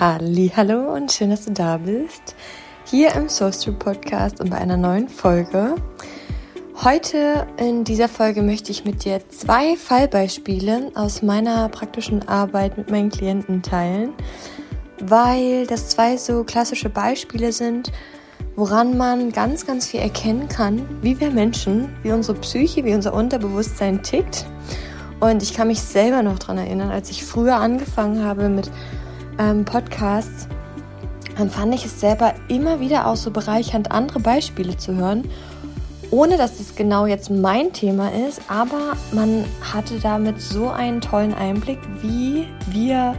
Hallo 0.00 0.94
und 0.94 1.10
schön, 1.10 1.30
dass 1.30 1.46
du 1.46 1.50
da 1.50 1.76
bist. 1.76 2.36
Hier 2.84 3.16
im 3.16 3.28
Soul 3.28 3.52
Street 3.52 3.80
Podcast 3.80 4.40
und 4.40 4.48
bei 4.48 4.56
einer 4.58 4.76
neuen 4.76 5.08
Folge. 5.08 5.74
Heute 6.84 7.48
in 7.56 7.82
dieser 7.82 8.08
Folge 8.08 8.42
möchte 8.42 8.70
ich 8.70 8.84
mit 8.84 9.04
dir 9.04 9.20
zwei 9.28 9.76
Fallbeispiele 9.76 10.92
aus 10.94 11.22
meiner 11.22 11.68
praktischen 11.68 12.28
Arbeit 12.28 12.78
mit 12.78 12.92
meinen 12.92 13.10
Klienten 13.10 13.60
teilen, 13.60 14.12
weil 15.00 15.66
das 15.66 15.88
zwei 15.88 16.16
so 16.16 16.44
klassische 16.44 16.90
Beispiele 16.90 17.50
sind, 17.50 17.90
woran 18.54 18.96
man 18.96 19.32
ganz, 19.32 19.66
ganz 19.66 19.88
viel 19.88 19.98
erkennen 19.98 20.46
kann, 20.46 20.88
wie 21.02 21.18
wir 21.18 21.32
Menschen, 21.32 21.92
wie 22.04 22.12
unsere 22.12 22.38
Psyche, 22.38 22.84
wie 22.84 22.94
unser 22.94 23.14
Unterbewusstsein 23.14 24.04
tickt. 24.04 24.46
Und 25.18 25.42
ich 25.42 25.54
kann 25.54 25.66
mich 25.66 25.82
selber 25.82 26.22
noch 26.22 26.38
daran 26.38 26.58
erinnern, 26.58 26.92
als 26.92 27.10
ich 27.10 27.24
früher 27.24 27.56
angefangen 27.56 28.24
habe 28.24 28.48
mit 28.48 28.70
ähm, 29.38 29.64
Podcasts, 29.64 30.48
dann 31.36 31.50
fand 31.50 31.74
ich 31.74 31.84
es 31.84 32.00
selber 32.00 32.34
immer 32.48 32.80
wieder 32.80 33.06
auch 33.06 33.16
so 33.16 33.30
bereichernd, 33.30 33.92
andere 33.92 34.20
Beispiele 34.20 34.76
zu 34.76 34.96
hören, 34.96 35.30
ohne 36.10 36.36
dass 36.36 36.58
es 36.58 36.74
genau 36.74 37.06
jetzt 37.06 37.30
mein 37.30 37.72
Thema 37.72 38.10
ist, 38.28 38.40
aber 38.48 38.96
man 39.12 39.44
hatte 39.72 39.98
damit 40.00 40.40
so 40.40 40.68
einen 40.68 41.00
tollen 41.00 41.34
Einblick, 41.34 41.78
wie 42.00 42.46
wir 42.70 43.14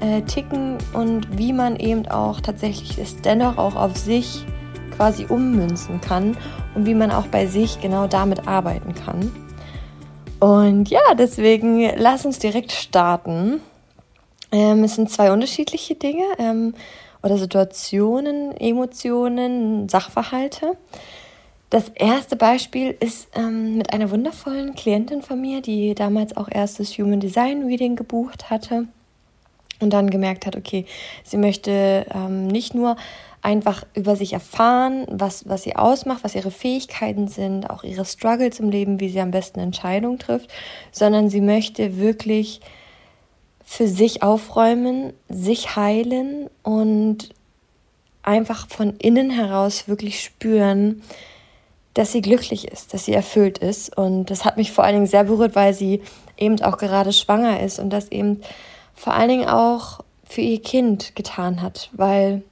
äh, 0.00 0.22
ticken 0.22 0.78
und 0.92 1.38
wie 1.38 1.52
man 1.52 1.76
eben 1.76 2.08
auch 2.08 2.40
tatsächlich 2.40 2.98
es 2.98 3.20
dennoch 3.20 3.58
auch 3.58 3.76
auf 3.76 3.96
sich 3.96 4.44
quasi 4.96 5.26
ummünzen 5.26 6.00
kann 6.00 6.36
und 6.74 6.86
wie 6.86 6.94
man 6.94 7.10
auch 7.10 7.26
bei 7.26 7.46
sich 7.46 7.80
genau 7.80 8.06
damit 8.06 8.48
arbeiten 8.48 8.94
kann. 8.94 9.30
Und 10.40 10.90
ja, 10.90 11.14
deswegen 11.18 11.90
lass 11.96 12.26
uns 12.26 12.38
direkt 12.38 12.72
starten. 12.72 13.60
Ähm, 14.52 14.84
es 14.84 14.94
sind 14.94 15.10
zwei 15.10 15.32
unterschiedliche 15.32 15.94
Dinge 15.94 16.24
ähm, 16.38 16.74
oder 17.22 17.38
Situationen, 17.38 18.56
Emotionen, 18.56 19.88
Sachverhalte. 19.88 20.76
Das 21.70 21.88
erste 21.94 22.36
Beispiel 22.36 22.96
ist 23.00 23.28
ähm, 23.34 23.76
mit 23.76 23.92
einer 23.92 24.10
wundervollen 24.10 24.74
Klientin 24.74 25.22
von 25.22 25.40
mir, 25.40 25.60
die 25.60 25.94
damals 25.94 26.36
auch 26.36 26.48
erst 26.50 26.78
das 26.78 26.96
Human 26.98 27.18
Design 27.18 27.64
Reading 27.64 27.96
gebucht 27.96 28.50
hatte 28.50 28.86
und 29.80 29.92
dann 29.92 30.10
gemerkt 30.10 30.46
hat, 30.46 30.56
okay, 30.56 30.86
sie 31.24 31.36
möchte 31.36 32.06
ähm, 32.14 32.46
nicht 32.46 32.74
nur 32.74 32.96
einfach 33.42 33.84
über 33.94 34.16
sich 34.16 34.32
erfahren, 34.32 35.06
was, 35.08 35.48
was 35.48 35.62
sie 35.64 35.76
ausmacht, 35.76 36.24
was 36.24 36.34
ihre 36.34 36.50
Fähigkeiten 36.50 37.28
sind, 37.28 37.68
auch 37.68 37.84
ihre 37.84 38.04
Struggles 38.04 38.58
im 38.60 38.70
Leben, 38.70 39.00
wie 39.00 39.08
sie 39.08 39.20
am 39.20 39.30
besten 39.30 39.60
Entscheidungen 39.60 40.18
trifft, 40.18 40.50
sondern 40.92 41.30
sie 41.30 41.40
möchte 41.40 41.98
wirklich 41.98 42.60
für 43.68 43.88
sich 43.88 44.22
aufräumen, 44.22 45.12
sich 45.28 45.76
heilen 45.76 46.48
und 46.62 47.30
einfach 48.22 48.68
von 48.68 48.96
innen 48.98 49.28
heraus 49.28 49.88
wirklich 49.88 50.22
spüren, 50.22 51.02
dass 51.92 52.12
sie 52.12 52.22
glücklich 52.22 52.68
ist, 52.68 52.94
dass 52.94 53.04
sie 53.04 53.12
erfüllt 53.12 53.58
ist. 53.58 53.96
Und 53.96 54.26
das 54.26 54.44
hat 54.44 54.56
mich 54.56 54.70
vor 54.70 54.84
allen 54.84 54.94
Dingen 54.94 55.06
sehr 55.06 55.24
berührt, 55.24 55.56
weil 55.56 55.74
sie 55.74 56.00
eben 56.38 56.62
auch 56.62 56.78
gerade 56.78 57.12
schwanger 57.12 57.60
ist 57.60 57.78
und 57.78 57.90
das 57.90 58.10
eben 58.10 58.40
vor 58.94 59.14
allen 59.14 59.28
Dingen 59.28 59.48
auch 59.48 60.00
für 60.24 60.42
ihr 60.42 60.62
Kind 60.62 61.16
getan 61.16 61.60
hat, 61.60 61.90
weil 61.92 62.42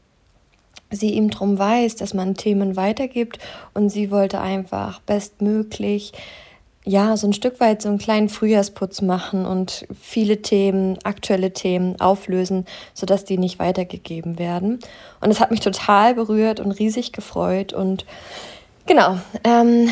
sie 0.90 1.10
ihm 1.10 1.30
darum 1.30 1.58
weiß, 1.58 1.96
dass 1.96 2.12
man 2.12 2.34
Themen 2.34 2.76
weitergibt 2.76 3.38
und 3.72 3.88
sie 3.88 4.10
wollte 4.10 4.40
einfach 4.40 5.00
bestmöglich 5.00 6.12
ja, 6.86 7.16
so 7.16 7.26
ein 7.26 7.32
Stück 7.32 7.60
weit 7.60 7.80
so 7.80 7.88
einen 7.88 7.98
kleinen 7.98 8.28
Frühjahrsputz 8.28 9.00
machen 9.00 9.46
und 9.46 9.86
viele 9.98 10.42
Themen, 10.42 10.98
aktuelle 11.02 11.52
Themen 11.52 11.98
auflösen, 11.98 12.66
sodass 12.92 13.24
die 13.24 13.38
nicht 13.38 13.58
weitergegeben 13.58 14.38
werden. 14.38 14.78
Und 15.20 15.30
es 15.30 15.40
hat 15.40 15.50
mich 15.50 15.60
total 15.60 16.14
berührt 16.14 16.60
und 16.60 16.72
riesig 16.72 17.12
gefreut. 17.12 17.72
Und 17.72 18.04
genau, 18.84 19.18
ähm, 19.44 19.88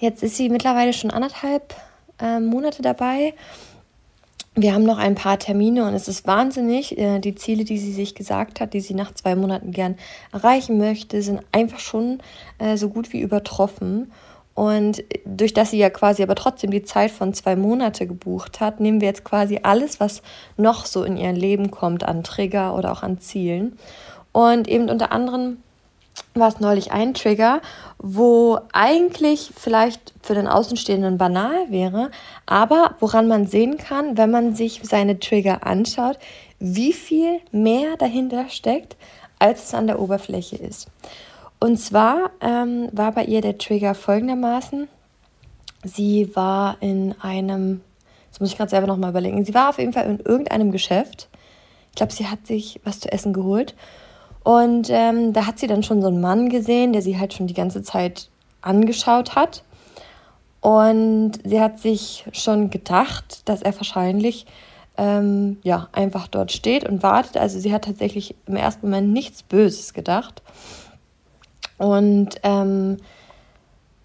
jetzt 0.00 0.22
ist 0.22 0.36
sie 0.36 0.50
mittlerweile 0.50 0.92
schon 0.92 1.10
anderthalb 1.10 1.74
äh, 2.20 2.40
Monate 2.40 2.82
dabei. 2.82 3.32
Wir 4.54 4.74
haben 4.74 4.84
noch 4.84 4.98
ein 4.98 5.14
paar 5.14 5.38
Termine 5.38 5.84
und 5.86 5.94
es 5.94 6.08
ist 6.08 6.26
wahnsinnig. 6.26 6.98
Äh, 6.98 7.20
die 7.20 7.34
Ziele, 7.34 7.64
die 7.64 7.78
sie 7.78 7.92
sich 7.92 8.14
gesagt 8.14 8.60
hat, 8.60 8.74
die 8.74 8.80
sie 8.80 8.94
nach 8.94 9.14
zwei 9.14 9.34
Monaten 9.34 9.72
gern 9.72 9.96
erreichen 10.30 10.76
möchte, 10.76 11.22
sind 11.22 11.40
einfach 11.52 11.80
schon 11.80 12.20
äh, 12.58 12.76
so 12.76 12.90
gut 12.90 13.14
wie 13.14 13.20
übertroffen. 13.20 14.12
Und 14.54 15.02
durch 15.24 15.52
das 15.52 15.72
sie 15.72 15.78
ja 15.78 15.90
quasi 15.90 16.22
aber 16.22 16.36
trotzdem 16.36 16.70
die 16.70 16.84
Zeit 16.84 17.10
von 17.10 17.34
zwei 17.34 17.56
Monate 17.56 18.06
gebucht 18.06 18.60
hat, 18.60 18.78
nehmen 18.78 19.00
wir 19.00 19.08
jetzt 19.08 19.24
quasi 19.24 19.60
alles, 19.62 19.98
was 19.98 20.22
noch 20.56 20.86
so 20.86 21.02
in 21.02 21.16
ihr 21.16 21.32
Leben 21.32 21.72
kommt, 21.72 22.04
an 22.04 22.22
Trigger 22.22 22.76
oder 22.76 22.92
auch 22.92 23.02
an 23.02 23.18
Zielen. 23.18 23.76
Und 24.32 24.68
eben 24.68 24.88
unter 24.90 25.10
anderem 25.10 25.58
war 26.34 26.48
es 26.48 26.60
neulich 26.60 26.92
ein 26.92 27.14
Trigger, 27.14 27.60
wo 27.98 28.58
eigentlich 28.72 29.50
vielleicht 29.56 30.14
für 30.22 30.34
den 30.34 30.46
Außenstehenden 30.46 31.18
banal 31.18 31.70
wäre, 31.70 32.10
aber 32.46 32.94
woran 33.00 33.26
man 33.26 33.46
sehen 33.46 33.78
kann, 33.78 34.16
wenn 34.16 34.30
man 34.30 34.54
sich 34.54 34.80
seine 34.84 35.18
Trigger 35.18 35.66
anschaut, 35.66 36.18
wie 36.60 36.92
viel 36.92 37.40
mehr 37.50 37.96
dahinter 37.96 38.48
steckt, 38.48 38.96
als 39.38 39.64
es 39.64 39.74
an 39.74 39.86
der 39.86 40.00
Oberfläche 40.00 40.56
ist. 40.56 40.88
Und 41.64 41.78
zwar 41.78 42.30
ähm, 42.42 42.90
war 42.92 43.12
bei 43.12 43.24
ihr 43.24 43.40
der 43.40 43.56
Trigger 43.56 43.94
folgendermaßen. 43.94 44.86
Sie 45.82 46.36
war 46.36 46.76
in 46.80 47.14
einem, 47.22 47.80
jetzt 48.26 48.38
muss 48.38 48.50
ich 48.50 48.58
gerade 48.58 48.68
selber 48.68 48.86
nochmal 48.86 49.08
überlegen, 49.08 49.46
sie 49.46 49.54
war 49.54 49.70
auf 49.70 49.78
jeden 49.78 49.94
Fall 49.94 50.04
in 50.04 50.20
irgendeinem 50.20 50.72
Geschäft. 50.72 51.30
Ich 51.88 51.96
glaube, 51.96 52.12
sie 52.12 52.26
hat 52.26 52.46
sich 52.46 52.82
was 52.84 53.00
zu 53.00 53.10
essen 53.10 53.32
geholt. 53.32 53.74
Und 54.42 54.90
ähm, 54.90 55.32
da 55.32 55.46
hat 55.46 55.58
sie 55.58 55.66
dann 55.66 55.82
schon 55.82 56.02
so 56.02 56.08
einen 56.08 56.20
Mann 56.20 56.50
gesehen, 56.50 56.92
der 56.92 57.00
sie 57.00 57.18
halt 57.18 57.32
schon 57.32 57.46
die 57.46 57.54
ganze 57.54 57.82
Zeit 57.82 58.28
angeschaut 58.60 59.34
hat. 59.34 59.64
Und 60.60 61.38
sie 61.44 61.62
hat 61.62 61.80
sich 61.80 62.26
schon 62.32 62.68
gedacht, 62.68 63.48
dass 63.48 63.62
er 63.62 63.74
wahrscheinlich 63.74 64.44
ähm, 64.98 65.60
ja, 65.62 65.88
einfach 65.92 66.28
dort 66.28 66.52
steht 66.52 66.86
und 66.86 67.02
wartet. 67.02 67.38
Also 67.38 67.58
sie 67.58 67.72
hat 67.72 67.84
tatsächlich 67.86 68.34
im 68.44 68.56
ersten 68.56 68.86
Moment 68.90 69.14
nichts 69.14 69.42
Böses 69.42 69.94
gedacht. 69.94 70.42
Und 71.78 72.36
ähm, 72.42 72.98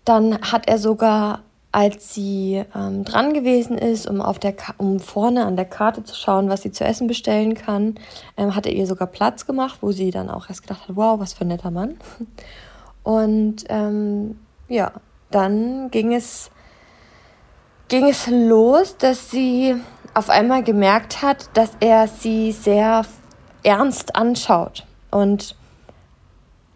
dann 0.06 0.41
hat 0.41 0.68
er 0.68 0.80
sogar, 0.80 1.41
als 1.72 2.13
sie 2.13 2.63
ähm, 2.75 3.06
dran 3.06 3.34
gewesen 3.34 3.78
ist, 3.78 4.09
um, 4.09 4.22
auf 4.22 4.40
der 4.40 4.56
um 4.78 5.00
vorne 5.00 5.46
an 5.46 5.56
der 5.56 5.66
Karte 5.66 6.03
zu 6.03 6.16
schauen, 6.16 6.50
was 6.50 6.63
sie 6.63 6.72
zu 6.72 6.84
essen 6.84 7.07
bestellen 7.07 7.53
kann, 7.53 7.96
ähm, 8.38 8.56
hat 8.56 8.66
er 8.66 8.74
ihr 8.74 8.88
sogar 8.88 9.07
Platz 9.07 9.46
gemacht, 9.46 9.80
wo 9.81 9.91
sie 9.91 10.09
dann 10.09 10.30
auch 10.30 10.50
erst 10.50 10.63
gedacht 10.63 10.88
hat, 10.88 10.96
wow, 10.96 11.19
was 11.19 11.34
für 11.34 11.41
ein 11.41 11.50
netter 11.50 11.72
Mann. 11.72 11.97
Und 13.03 13.66
ähm, 13.69 14.40
ja, 14.68 14.91
dann 15.31 15.91
ging 15.91 16.13
es, 16.13 16.50
ging 17.88 18.07
es 18.07 18.28
los, 18.28 18.97
dass 18.97 19.30
sie 19.30 19.75
auf 20.13 20.30
einmal 20.30 20.63
gemerkt 20.63 21.22
hat, 21.22 21.50
dass 21.53 21.72
er 21.80 22.07
sie 22.07 22.51
sehr 22.51 23.06
ernst 23.63 24.16
anschaut. 24.16 24.86
Und 25.12 25.56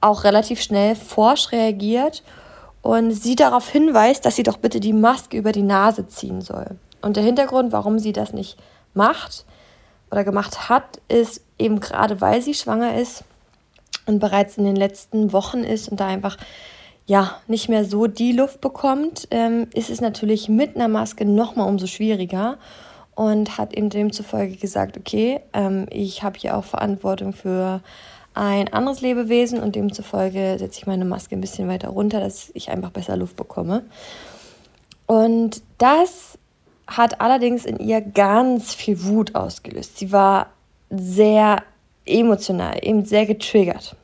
auch 0.04 0.24
relativ 0.24 0.62
schnell 0.62 0.96
forsch 0.96 1.52
reagiert 1.52 2.24
und 2.82 3.12
sie 3.12 3.36
darauf 3.36 3.70
hinweist, 3.70 4.26
dass 4.26 4.36
sie 4.36 4.44
doch 4.44 4.58
bitte 4.58 4.80
die 4.80 4.94
Maske 4.94 5.38
über 5.38 5.52
die 5.52 5.64
Nase 5.64 6.08
ziehen 6.08 6.42
soll. 6.42 6.68
Und 7.02 7.16
der 7.16 7.24
Hintergrund, 7.24 7.72
warum 7.72 8.00
sie 8.00 8.14
das 8.14 8.34
nicht 8.34 8.58
macht 8.94 9.46
oder 10.12 10.24
gemacht 10.24 10.70
hat, 10.70 11.02
ist 11.08 11.42
eben 11.58 11.80
gerade, 11.80 12.22
weil 12.22 12.42
sie 12.42 12.54
schwanger 12.54 12.96
ist 12.98 13.24
und 14.06 14.20
bereits 14.20 14.58
in 14.58 14.66
den 14.66 14.76
letzten 14.76 15.32
Wochen 15.34 15.64
ist 15.64 15.90
und 15.90 16.00
da 16.00 16.08
einfach 16.08 16.38
ja 17.06 17.38
nicht 17.48 17.70
mehr 17.70 17.86
so 17.86 18.08
die 18.08 18.32
Luft 18.32 18.62
bekommt, 18.62 19.28
ähm, 19.32 19.68
ist 19.74 19.90
es 19.90 20.02
natürlich 20.02 20.50
mit 20.50 20.76
einer 20.76 20.88
Maske 20.88 21.26
noch 21.26 21.56
mal 21.56 21.66
umso 21.66 21.88
schwieriger 21.88 22.58
und 23.16 23.58
hat 23.58 23.76
ihm 23.76 23.90
demzufolge 23.90 24.56
gesagt, 24.56 24.98
okay, 24.98 25.42
ähm, 25.54 25.86
ich 25.90 26.24
habe 26.24 26.40
hier 26.40 26.58
auch 26.58 26.64
Verantwortung 26.64 27.34
für 27.34 27.82
ein 28.34 28.72
anderes 28.74 29.02
Lebewesen 29.02 29.60
und 29.60 29.76
demzufolge 29.76 30.58
setze 30.58 30.80
ich 30.80 30.88
meine 30.88 31.06
Maske 31.06 31.36
ein 31.36 31.42
bisschen 31.42 31.68
weiter 31.68 31.90
runter, 31.90 32.20
dass 32.20 32.52
ich 32.54 32.70
einfach 32.70 32.92
besser 32.92 33.16
Luft 33.16 33.36
bekomme. 33.36 33.84
Und 35.06 35.62
das 35.78 36.38
hat 36.88 37.22
allerdings 37.22 37.66
in 37.66 37.78
ihr 37.78 38.02
ganz 38.02 38.74
viel 38.74 39.04
Wut 39.04 39.36
ausgelöst. 39.36 39.98
Sie 39.98 40.12
war 40.12 40.48
sehr 40.90 41.64
emotional, 42.06 42.80
eben 42.82 43.06
sehr 43.06 43.26
getriggert. 43.26 43.96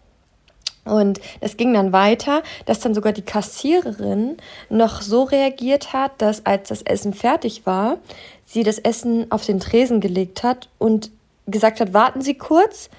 Und 0.85 1.19
es 1.39 1.57
ging 1.57 1.73
dann 1.73 1.91
weiter, 1.91 2.41
dass 2.65 2.79
dann 2.79 2.95
sogar 2.95 3.13
die 3.13 3.21
Kassiererin 3.21 4.37
noch 4.69 5.01
so 5.01 5.23
reagiert 5.23 5.93
hat, 5.93 6.13
dass 6.19 6.45
als 6.45 6.69
das 6.69 6.81
Essen 6.81 7.13
fertig 7.13 7.65
war, 7.65 7.97
sie 8.45 8.63
das 8.63 8.79
Essen 8.79 9.31
auf 9.31 9.45
den 9.45 9.59
Tresen 9.59 10.01
gelegt 10.01 10.41
hat 10.41 10.69
und 10.79 11.11
gesagt 11.45 11.79
hat, 11.79 11.93
warten 11.93 12.21
Sie 12.21 12.35
kurz, 12.35 12.89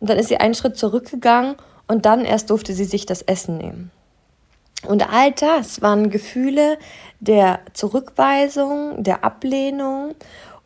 und 0.00 0.10
dann 0.10 0.18
ist 0.18 0.28
sie 0.28 0.38
einen 0.38 0.54
Schritt 0.54 0.76
zurückgegangen 0.76 1.56
und 1.86 2.06
dann 2.06 2.24
erst 2.24 2.50
durfte 2.50 2.72
sie 2.72 2.84
sich 2.84 3.06
das 3.06 3.22
Essen 3.22 3.58
nehmen. 3.58 3.90
Und 4.86 5.12
all 5.12 5.32
das 5.32 5.82
waren 5.82 6.10
Gefühle 6.10 6.78
der 7.20 7.60
Zurückweisung, 7.74 9.02
der 9.02 9.24
Ablehnung 9.24 10.14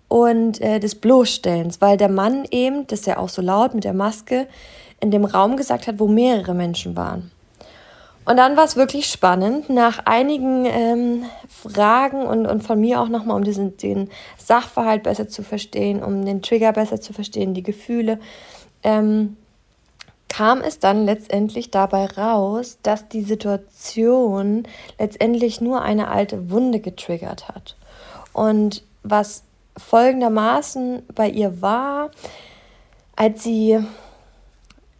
und 0.09 0.61
äh, 0.61 0.79
des 0.79 0.95
Bloßstellens, 0.95 1.81
weil 1.81 1.97
der 1.97 2.09
Mann 2.09 2.45
eben, 2.51 2.87
das 2.87 3.01
ist 3.01 3.07
ja 3.07 3.19
auch 3.19 3.29
so 3.29 3.43
laut 3.43 3.75
mit 3.75 3.85
der 3.85 3.93
Maske, 3.93 4.47
in 5.01 5.11
dem 5.11 5.25
Raum 5.25 5.57
gesagt 5.57 5.89
hat, 5.89 5.99
wo 5.99 6.07
mehrere 6.07 6.55
Menschen 6.55 6.97
waren. 6.97 7.33
Und 8.27 8.39
dann 8.39 8.57
war 8.57 8.65
es 8.65 8.77
wirklich 8.77 9.07
spannend, 9.07 9.69
nach 9.69 10.07
einigen 10.07 10.65
ähm, 10.65 11.25
Fragen 11.49 12.27
und, 12.27 12.47
und 12.47 12.63
von 12.63 12.81
mir 12.81 13.01
auch 13.01 13.09
nochmal, 13.09 13.37
um 13.37 13.45
diesen, 13.45 13.77
den 13.77 14.09
Sachverhalt 14.39 15.03
besser 15.03 15.29
zu 15.29 15.43
verstehen, 15.43 16.03
um 16.03 16.25
den 16.25 16.41
Trigger 16.41 16.73
besser 16.73 17.01
zu 17.01 17.13
verstehen, 17.13 17.53
die 17.53 17.63
Gefühle, 17.63 18.19
ähm, 18.85 19.37
kam 20.29 20.61
es 20.61 20.79
dann 20.79 21.05
letztendlich 21.05 21.71
dabei 21.71 22.07
raus, 22.07 22.79
dass 22.83 23.09
die 23.09 23.23
Situation 23.23 24.67
letztendlich 24.99 25.61
nur 25.61 25.83
eine 25.83 26.09
alte 26.09 26.51
Wunde 26.51 26.81
getriggert 26.81 27.49
hat. 27.49 27.77
Und 28.33 28.83
was 29.03 29.45
folgendermaßen 29.77 31.03
bei 31.15 31.29
ihr 31.29 31.63
war, 31.63 32.11
als 33.17 33.45
sie 33.45 33.79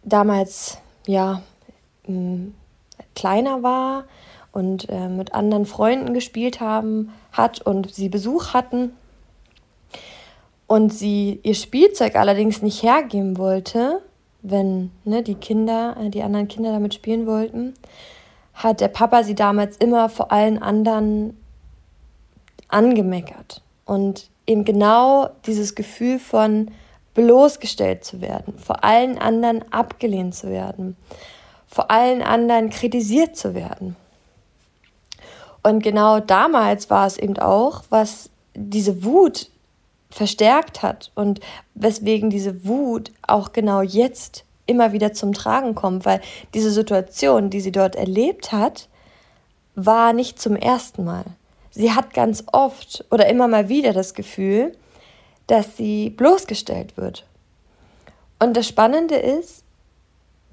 damals 0.03 0.77
ja 1.05 1.41
kleiner 3.15 3.63
war 3.63 4.05
und 4.51 4.87
äh, 4.89 5.09
mit 5.09 5.33
anderen 5.33 5.65
Freunden 5.65 6.13
gespielt 6.13 6.61
haben 6.61 7.11
hat 7.31 7.61
und 7.61 7.93
sie 7.93 8.09
Besuch 8.09 8.53
hatten 8.53 8.93
und 10.67 10.93
sie 10.93 11.39
ihr 11.43 11.55
Spielzeug 11.55 12.15
allerdings 12.15 12.61
nicht 12.61 12.83
hergeben 12.83 13.37
wollte, 13.37 14.01
wenn 14.41 14.91
ne, 15.03 15.23
die 15.23 15.35
Kinder, 15.35 15.95
äh, 15.99 16.09
die 16.09 16.23
anderen 16.23 16.47
Kinder 16.47 16.71
damit 16.71 16.93
spielen 16.93 17.25
wollten, 17.25 17.73
hat 18.53 18.81
der 18.81 18.87
Papa 18.87 19.23
sie 19.23 19.35
damals 19.35 19.77
immer 19.77 20.09
vor 20.09 20.31
allen 20.31 20.61
anderen 20.61 21.37
angemeckert. 22.67 23.61
Und 23.85 24.29
eben 24.47 24.65
genau 24.65 25.29
dieses 25.45 25.75
Gefühl 25.75 26.19
von 26.19 26.71
bloßgestellt 27.13 28.03
zu 28.03 28.21
werden, 28.21 28.57
vor 28.57 28.83
allen 28.83 29.17
anderen 29.17 29.63
abgelehnt 29.71 30.35
zu 30.35 30.49
werden, 30.49 30.95
vor 31.67 31.89
allen 31.91 32.21
anderen 32.21 32.69
kritisiert 32.69 33.35
zu 33.35 33.55
werden. 33.55 33.95
Und 35.63 35.81
genau 35.81 36.19
damals 36.19 36.89
war 36.89 37.07
es 37.07 37.17
eben 37.17 37.37
auch, 37.39 37.83
was 37.89 38.29
diese 38.53 39.03
Wut 39.03 39.49
verstärkt 40.15 40.81
hat 40.81 41.11
und 41.13 41.41
weswegen 41.73 42.29
diese 42.29 42.65
Wut 42.65 43.11
auch 43.27 43.51
genau 43.51 43.81
jetzt 43.81 44.45
immer 44.65 44.93
wieder 44.93 45.11
zum 45.11 45.33
Tragen 45.33 45.75
kommt, 45.75 46.05
weil 46.05 46.21
diese 46.53 46.71
Situation, 46.71 47.49
die 47.49 47.59
sie 47.59 47.73
dort 47.73 47.97
erlebt 47.97 48.53
hat, 48.53 48.87
war 49.75 50.13
nicht 50.13 50.39
zum 50.39 50.55
ersten 50.55 51.03
Mal. 51.03 51.25
Sie 51.69 51.91
hat 51.91 52.13
ganz 52.13 52.45
oft 52.53 53.03
oder 53.11 53.27
immer 53.27 53.49
mal 53.49 53.67
wieder 53.67 53.91
das 53.91 54.13
Gefühl, 54.13 54.71
dass 55.47 55.75
sie 55.75 56.11
bloßgestellt 56.11 56.95
wird. 56.95 57.25
Und 58.39 58.55
das 58.55 58.69
Spannende 58.69 59.15
ist, 59.15 59.65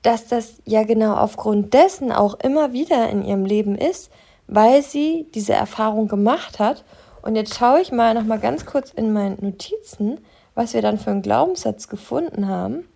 dass 0.02 0.26
das 0.26 0.54
ja 0.64 0.82
genau 0.82 1.14
aufgrund 1.14 1.72
dessen 1.72 2.10
auch 2.10 2.34
immer 2.40 2.72
wieder 2.72 3.08
in 3.10 3.24
ihrem 3.24 3.44
Leben 3.44 3.76
ist, 3.78 4.10
weil 4.48 4.82
sie 4.82 5.28
diese 5.36 5.52
Erfahrung 5.52 6.08
gemacht 6.08 6.58
hat 6.58 6.82
und 7.22 7.36
jetzt 7.36 7.54
schaue 7.54 7.80
ich 7.80 7.92
mal 7.92 8.14
noch 8.14 8.24
mal 8.24 8.38
ganz 8.38 8.66
kurz 8.66 8.90
in 8.90 9.12
meinen 9.12 9.38
Notizen, 9.40 10.18
was 10.54 10.74
wir 10.74 10.82
dann 10.82 10.98
für 10.98 11.10
einen 11.10 11.22
Glaubenssatz 11.22 11.88
gefunden 11.88 12.48
haben, 12.48 12.86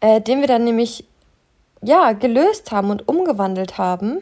äh, 0.00 0.20
den 0.20 0.40
wir 0.40 0.48
dann 0.48 0.64
nämlich 0.64 1.06
ja 1.80 2.12
gelöst 2.12 2.70
haben 2.72 2.90
und 2.90 3.08
umgewandelt 3.08 3.78
haben. 3.78 4.18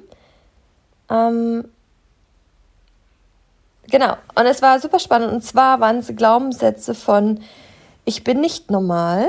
Ähm, 1.11 1.69
genau. 3.91 4.17
Und 4.35 4.47
es 4.47 4.63
war 4.63 4.79
super 4.79 4.99
spannend. 4.99 5.33
Und 5.33 5.43
zwar 5.43 5.81
waren 5.81 5.99
es 5.99 6.15
Glaubenssätze 6.15 6.95
von 6.95 7.41
ich 8.05 8.25
bin 8.25 8.41
nicht 8.41 8.71
normal. 8.71 9.29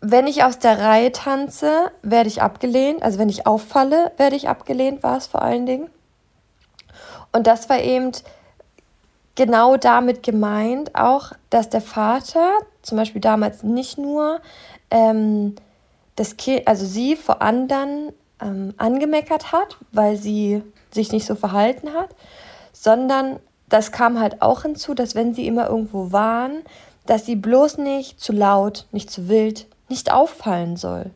Wenn 0.00 0.26
ich 0.26 0.44
aus 0.44 0.58
der 0.58 0.78
Reihe 0.78 1.10
tanze, 1.10 1.90
werde 2.02 2.28
ich 2.28 2.40
abgelehnt. 2.40 3.02
Also 3.02 3.18
wenn 3.18 3.28
ich 3.28 3.46
auffalle, 3.46 4.12
werde 4.16 4.36
ich 4.36 4.48
abgelehnt, 4.48 5.02
war 5.02 5.16
es 5.16 5.26
vor 5.26 5.42
allen 5.42 5.66
Dingen. 5.66 5.90
Und 7.32 7.46
das 7.46 7.68
war 7.68 7.80
eben 7.80 8.12
genau 9.34 9.76
damit 9.76 10.22
gemeint, 10.22 10.94
auch, 10.94 11.32
dass 11.50 11.68
der 11.68 11.80
Vater 11.80 12.58
zum 12.82 12.98
Beispiel 12.98 13.20
damals 13.20 13.62
nicht 13.62 13.98
nur 13.98 14.40
ähm, 14.90 15.54
das 16.16 16.36
kind, 16.36 16.66
also 16.66 16.84
sie 16.84 17.14
vor 17.14 17.40
anderen 17.40 18.12
ähm, 18.40 18.74
angemeckert 18.78 19.52
hat, 19.52 19.76
weil 19.92 20.16
sie 20.16 20.62
sich 20.90 21.12
nicht 21.12 21.26
so 21.26 21.34
verhalten 21.34 21.94
hat, 21.94 22.10
sondern 22.72 23.38
das 23.68 23.92
kam 23.92 24.18
halt 24.18 24.42
auch 24.42 24.62
hinzu, 24.62 24.94
dass 24.94 25.14
wenn 25.14 25.34
sie 25.34 25.46
immer 25.46 25.68
irgendwo 25.68 26.10
waren, 26.10 26.62
dass 27.06 27.26
sie 27.26 27.36
bloß 27.36 27.78
nicht 27.78 28.20
zu 28.20 28.32
laut, 28.32 28.86
nicht 28.90 29.10
zu 29.10 29.28
wild, 29.28 29.66
nicht 29.88 30.10
auffallen 30.10 30.76
soll. 30.76 31.10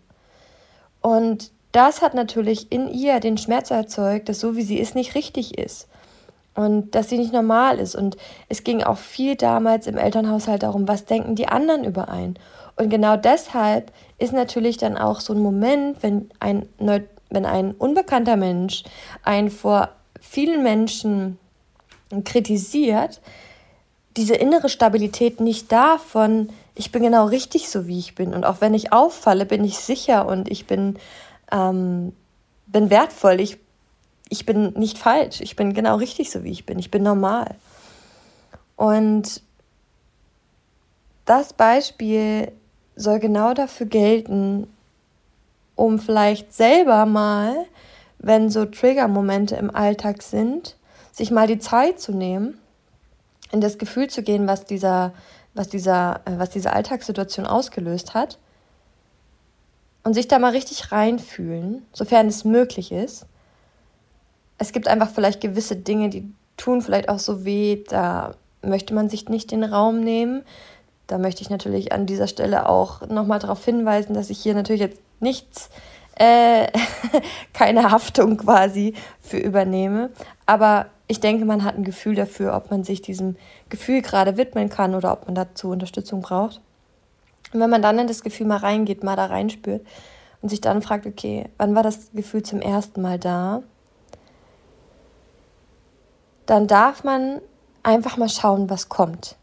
Und 1.01 1.51
das 1.73 2.03
hat 2.03 2.15
natürlich 2.15 2.71
in 2.71 2.89
ihr 2.89 3.19
den 3.19 3.39
Schmerz 3.39 3.71
erzeugt, 3.71 4.29
dass 4.29 4.39
so 4.39 4.55
wie 4.55 4.63
sie 4.63 4.79
ist 4.79 4.95
nicht 4.95 5.15
richtig 5.15 5.59
ist 5.59 5.89
und 6.55 6.95
dass 6.95 7.09
sie 7.09 7.19
nicht 7.19 7.33
normal 7.33 7.79
ist. 7.79 7.95
Und 7.95 8.17
es 8.49 8.65
ging 8.65 8.83
auch 8.83 8.99
viel 8.99 9.37
damals 9.37 9.87
im 9.87 9.97
Elternhaushalt 9.97 10.63
darum, 10.63 10.89
was 10.89 11.05
denken 11.05 11.35
die 11.35 11.49
anderen 11.49 11.85
über 11.85 12.09
einen. 12.09 12.39
Und 12.77 12.91
genau 12.91 13.17
deshalb 13.17 13.93
ist 14.19 14.33
natürlich 14.33 14.77
dann 14.77 14.97
auch 14.97 15.21
so 15.21 15.33
ein 15.33 15.41
Moment, 15.41 16.03
wenn 16.03 16.31
ein, 16.41 16.69
wenn 16.79 17.47
ein 17.47 17.73
unbekannter 17.73 18.37
Mensch 18.37 18.85
einen 19.23 19.51
vor 19.51 19.91
vielen 20.21 20.63
Menschen 20.63 21.39
kritisiert, 22.25 23.21
diese 24.17 24.35
innere 24.35 24.69
Stabilität 24.69 25.41
nicht 25.41 25.73
da 25.73 25.99
von, 25.99 26.51
ich 26.75 26.93
bin 26.93 27.03
genau 27.03 27.27
richtig 27.27 27.71
so, 27.71 27.87
wie 27.87 27.99
ich 27.99 28.15
bin. 28.15 28.35
Und 28.35 28.45
auch 28.45 28.61
wenn 28.61 28.75
ich 28.75 28.93
auffalle, 28.93 29.47
bin 29.47 29.65
ich 29.65 29.79
sicher 29.79 30.27
und 30.27 30.51
ich 30.51 30.67
bin, 30.67 30.99
ähm, 31.51 32.13
bin 32.67 32.91
wertvoll. 32.91 33.41
Ich 33.41 33.59
ich 34.33 34.47
bin 34.47 34.73
nicht 34.79 34.97
falsch, 34.97 35.43
ich 35.43 35.57
bin 35.57 35.75
genau 35.75 35.97
richtig 35.97 36.31
so, 36.31 36.43
wie 36.43 36.51
ich 36.51 36.65
bin, 36.65 36.79
ich 36.79 36.91
bin 36.91 37.03
normal. 37.03 37.55
Und 38.77 39.43
das 41.27 41.53
Beispiel 41.53 42.51
soll 42.97 43.19
genau 43.19 43.53
dafür 43.53 43.85
gelten, 43.85 44.67
um 45.77 45.99
vielleicht 45.99 46.55
selber 46.55 47.05
mal, 47.05 47.55
wenn 48.21 48.49
so 48.49 48.65
Trigger-Momente 48.65 49.55
im 49.57 49.71
Alltag 49.75 50.23
sind, 50.23 50.77
sich 51.13 51.31
mal 51.31 51.47
die 51.47 51.59
Zeit 51.59 52.01
zu 52.01 52.13
nehmen, 52.13 52.59
in 53.51 53.61
das 53.61 53.77
Gefühl 53.77 54.09
zu 54.09 54.23
gehen, 54.23 54.47
was 54.47 54.65
dieser, 54.65 55.13
was 55.53 55.69
dieser, 55.69 56.23
äh, 56.25 56.39
was 56.39 56.49
diese 56.49 56.73
Alltagssituation 56.73 57.45
ausgelöst 57.45 58.15
hat 58.15 58.39
und 60.05 60.15
sich 60.15 60.27
da 60.27 60.39
mal 60.39 60.53
richtig 60.53 60.91
reinfühlen, 60.91 61.85
sofern 61.93 62.29
es 62.29 62.45
möglich 62.47 62.93
ist 62.93 63.27
es 64.63 64.73
gibt 64.73 64.89
einfach 64.89 65.11
vielleicht 65.11 65.41
gewisse 65.41 65.77
Dinge, 65.77 66.09
die 66.09 66.33
tun 66.57 66.83
vielleicht 66.83 67.09
auch 67.09 67.19
so 67.19 67.45
weh, 67.45 67.83
da 67.89 68.35
möchte 68.63 68.95
man 68.95 69.09
sich 69.09 69.29
nicht 69.29 69.51
den 69.51 69.65
Raum 69.65 70.01
nehmen. 70.01 70.43
Da 71.09 71.19
möchte 71.19 71.43
ich 71.43 71.51
natürlich 71.51 71.93
an 71.93 72.07
dieser 72.07 72.29
Stelle 72.29 72.69
auch 72.69 73.07
nochmal 73.09 73.41
darauf 73.41 73.65
hinweisen, 73.65 74.15
dass 74.15 74.31
ich 74.31 74.39
hier 74.39 74.55
natürlich 74.55 74.81
jetzt 74.81 75.01
nichts, 75.21 75.69
äh, 76.15 76.69
keine 77.53 77.91
Haftung 77.91 78.37
quasi 78.37 78.95
für 79.21 79.39
übernehme. 79.39 80.11
Aber 80.47 80.87
ich 81.09 81.21
denke, 81.21 81.45
man 81.45 81.65
hat 81.65 81.77
ein 81.77 81.85
Gefühl 81.85 82.15
dafür, 82.15 82.55
ob 82.55 82.71
man 82.71 82.85
sich 82.85 83.03
diesem 83.03 83.37
Gefühl 83.69 84.01
gerade 84.01 84.37
widmen 84.37 84.69
kann 84.69 84.95
oder 84.95 85.13
ob 85.13 85.27
man 85.27 85.35
dazu 85.35 85.71
Unterstützung 85.71 86.23
braucht. 86.23 86.61
Und 87.53 87.61
wenn 87.61 87.69
man 87.69 87.83
dann 87.83 87.99
in 87.99 88.07
das 88.07 88.23
Gefühl 88.23 88.47
mal 88.47 88.59
reingeht, 88.59 89.03
mal 89.03 89.17
da 89.17 89.27
reinspürt 89.27 89.85
und 90.41 90.49
sich 90.49 90.61
dann 90.61 90.83
fragt, 90.83 91.07
okay, 91.07 91.49
wann 91.59 91.75
war 91.75 91.83
das 91.83 92.13
Gefühl 92.15 92.45
zum 92.45 92.61
ersten 92.61 93.03
Mal 93.03 93.19
da? 93.19 93.63
Dann 96.47 96.67
darf 96.67 97.05
man 97.05 97.41
einfach 97.83 98.17
mal 98.17 98.29
schauen, 98.29 98.71
was 98.71 98.89
kommt. 98.89 99.37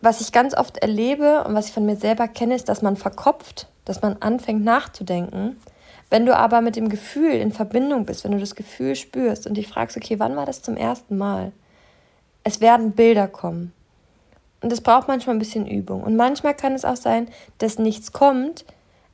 Was 0.00 0.20
ich 0.20 0.32
ganz 0.32 0.54
oft 0.54 0.78
erlebe 0.78 1.44
und 1.44 1.54
was 1.54 1.68
ich 1.68 1.72
von 1.72 1.86
mir 1.86 1.96
selber 1.96 2.26
kenne, 2.28 2.54
ist, 2.54 2.68
dass 2.68 2.82
man 2.82 2.96
verkopft, 2.96 3.68
dass 3.84 4.02
man 4.02 4.16
anfängt 4.20 4.64
nachzudenken. 4.64 5.56
Wenn 6.10 6.26
du 6.26 6.36
aber 6.36 6.60
mit 6.60 6.76
dem 6.76 6.88
Gefühl 6.88 7.32
in 7.32 7.52
Verbindung 7.52 8.04
bist, 8.04 8.24
wenn 8.24 8.32
du 8.32 8.38
das 8.38 8.54
Gefühl 8.54 8.96
spürst 8.96 9.46
und 9.46 9.54
dich 9.54 9.68
fragst, 9.68 9.96
okay, 9.96 10.18
wann 10.18 10.36
war 10.36 10.44
das 10.44 10.62
zum 10.62 10.76
ersten 10.76 11.16
Mal? 11.16 11.52
Es 12.44 12.60
werden 12.60 12.92
Bilder 12.92 13.28
kommen. 13.28 13.72
Und 14.60 14.70
das 14.70 14.80
braucht 14.80 15.08
manchmal 15.08 15.36
ein 15.36 15.40
bisschen 15.40 15.66
Übung. 15.66 16.02
Und 16.02 16.16
manchmal 16.16 16.54
kann 16.54 16.74
es 16.74 16.84
auch 16.84 16.96
sein, 16.96 17.28
dass 17.58 17.78
nichts 17.78 18.12
kommt, 18.12 18.64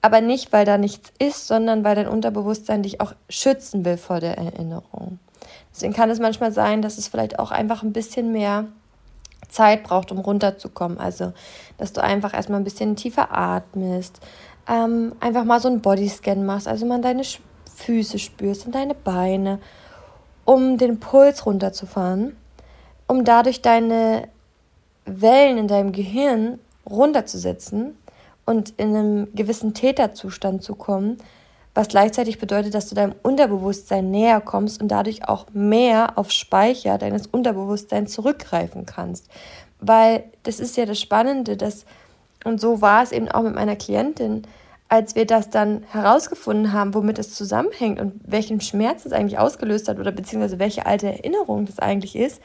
aber 0.02 0.20
nicht, 0.20 0.52
weil 0.52 0.64
da 0.64 0.78
nichts 0.78 1.12
ist, 1.18 1.46
sondern 1.46 1.84
weil 1.84 1.96
dein 1.96 2.08
Unterbewusstsein 2.08 2.82
dich 2.82 3.00
auch 3.00 3.14
schützen 3.28 3.84
will 3.84 3.96
vor 3.96 4.20
der 4.20 4.38
Erinnerung. 4.38 5.18
Deswegen 5.78 5.94
kann 5.94 6.10
es 6.10 6.18
manchmal 6.18 6.50
sein, 6.50 6.82
dass 6.82 6.98
es 6.98 7.06
vielleicht 7.06 7.38
auch 7.38 7.52
einfach 7.52 7.84
ein 7.84 7.92
bisschen 7.92 8.32
mehr 8.32 8.64
Zeit 9.48 9.84
braucht, 9.84 10.10
um 10.10 10.18
runterzukommen. 10.18 10.98
Also, 10.98 11.32
dass 11.76 11.92
du 11.92 12.02
einfach 12.02 12.34
erstmal 12.34 12.60
ein 12.60 12.64
bisschen 12.64 12.96
tiefer 12.96 13.30
atmest, 13.30 14.18
ähm, 14.68 15.14
einfach 15.20 15.44
mal 15.44 15.60
so 15.60 15.68
einen 15.68 15.80
Bodyscan 15.80 16.44
machst, 16.44 16.66
also 16.66 16.84
mal 16.84 17.00
deine 17.00 17.22
Füße 17.76 18.18
spürst 18.18 18.66
und 18.66 18.74
deine 18.74 18.94
Beine, 18.94 19.60
um 20.44 20.78
den 20.78 20.98
Puls 20.98 21.46
runterzufahren. 21.46 22.36
um 23.06 23.24
dadurch 23.24 23.62
deine 23.62 24.28
Wellen 25.06 25.58
in 25.58 25.68
deinem 25.68 25.92
Gehirn 25.92 26.58
runterzusetzen 26.84 27.96
und 28.44 28.70
in 28.78 28.94
einem 28.94 29.34
gewissen 29.34 29.74
Täterzustand 29.74 30.62
zu 30.62 30.74
kommen, 30.74 31.18
was 31.78 31.86
gleichzeitig 31.86 32.40
bedeutet, 32.40 32.74
dass 32.74 32.88
du 32.88 32.96
deinem 32.96 33.14
Unterbewusstsein 33.22 34.10
näher 34.10 34.40
kommst 34.40 34.82
und 34.82 34.88
dadurch 34.88 35.28
auch 35.28 35.46
mehr 35.52 36.18
auf 36.18 36.32
Speicher 36.32 36.98
deines 36.98 37.28
Unterbewusstseins 37.28 38.12
zurückgreifen 38.12 38.84
kannst. 38.84 39.28
Weil 39.78 40.24
das 40.42 40.58
ist 40.58 40.76
ja 40.76 40.86
das 40.86 41.00
Spannende, 41.00 41.56
dass, 41.56 41.86
und 42.42 42.60
so 42.60 42.80
war 42.80 43.04
es 43.04 43.12
eben 43.12 43.28
auch 43.28 43.42
mit 43.42 43.54
meiner 43.54 43.76
Klientin, 43.76 44.42
als 44.88 45.14
wir 45.14 45.24
das 45.24 45.50
dann 45.50 45.84
herausgefunden 45.92 46.72
haben, 46.72 46.94
womit 46.94 47.20
es 47.20 47.32
zusammenhängt 47.36 48.00
und 48.00 48.14
welchen 48.24 48.60
Schmerz 48.60 49.06
es 49.06 49.12
eigentlich 49.12 49.38
ausgelöst 49.38 49.88
hat 49.88 50.00
oder 50.00 50.10
beziehungsweise 50.10 50.58
welche 50.58 50.84
alte 50.84 51.06
Erinnerung 51.06 51.64
das 51.64 51.78
eigentlich 51.78 52.16
ist, 52.16 52.42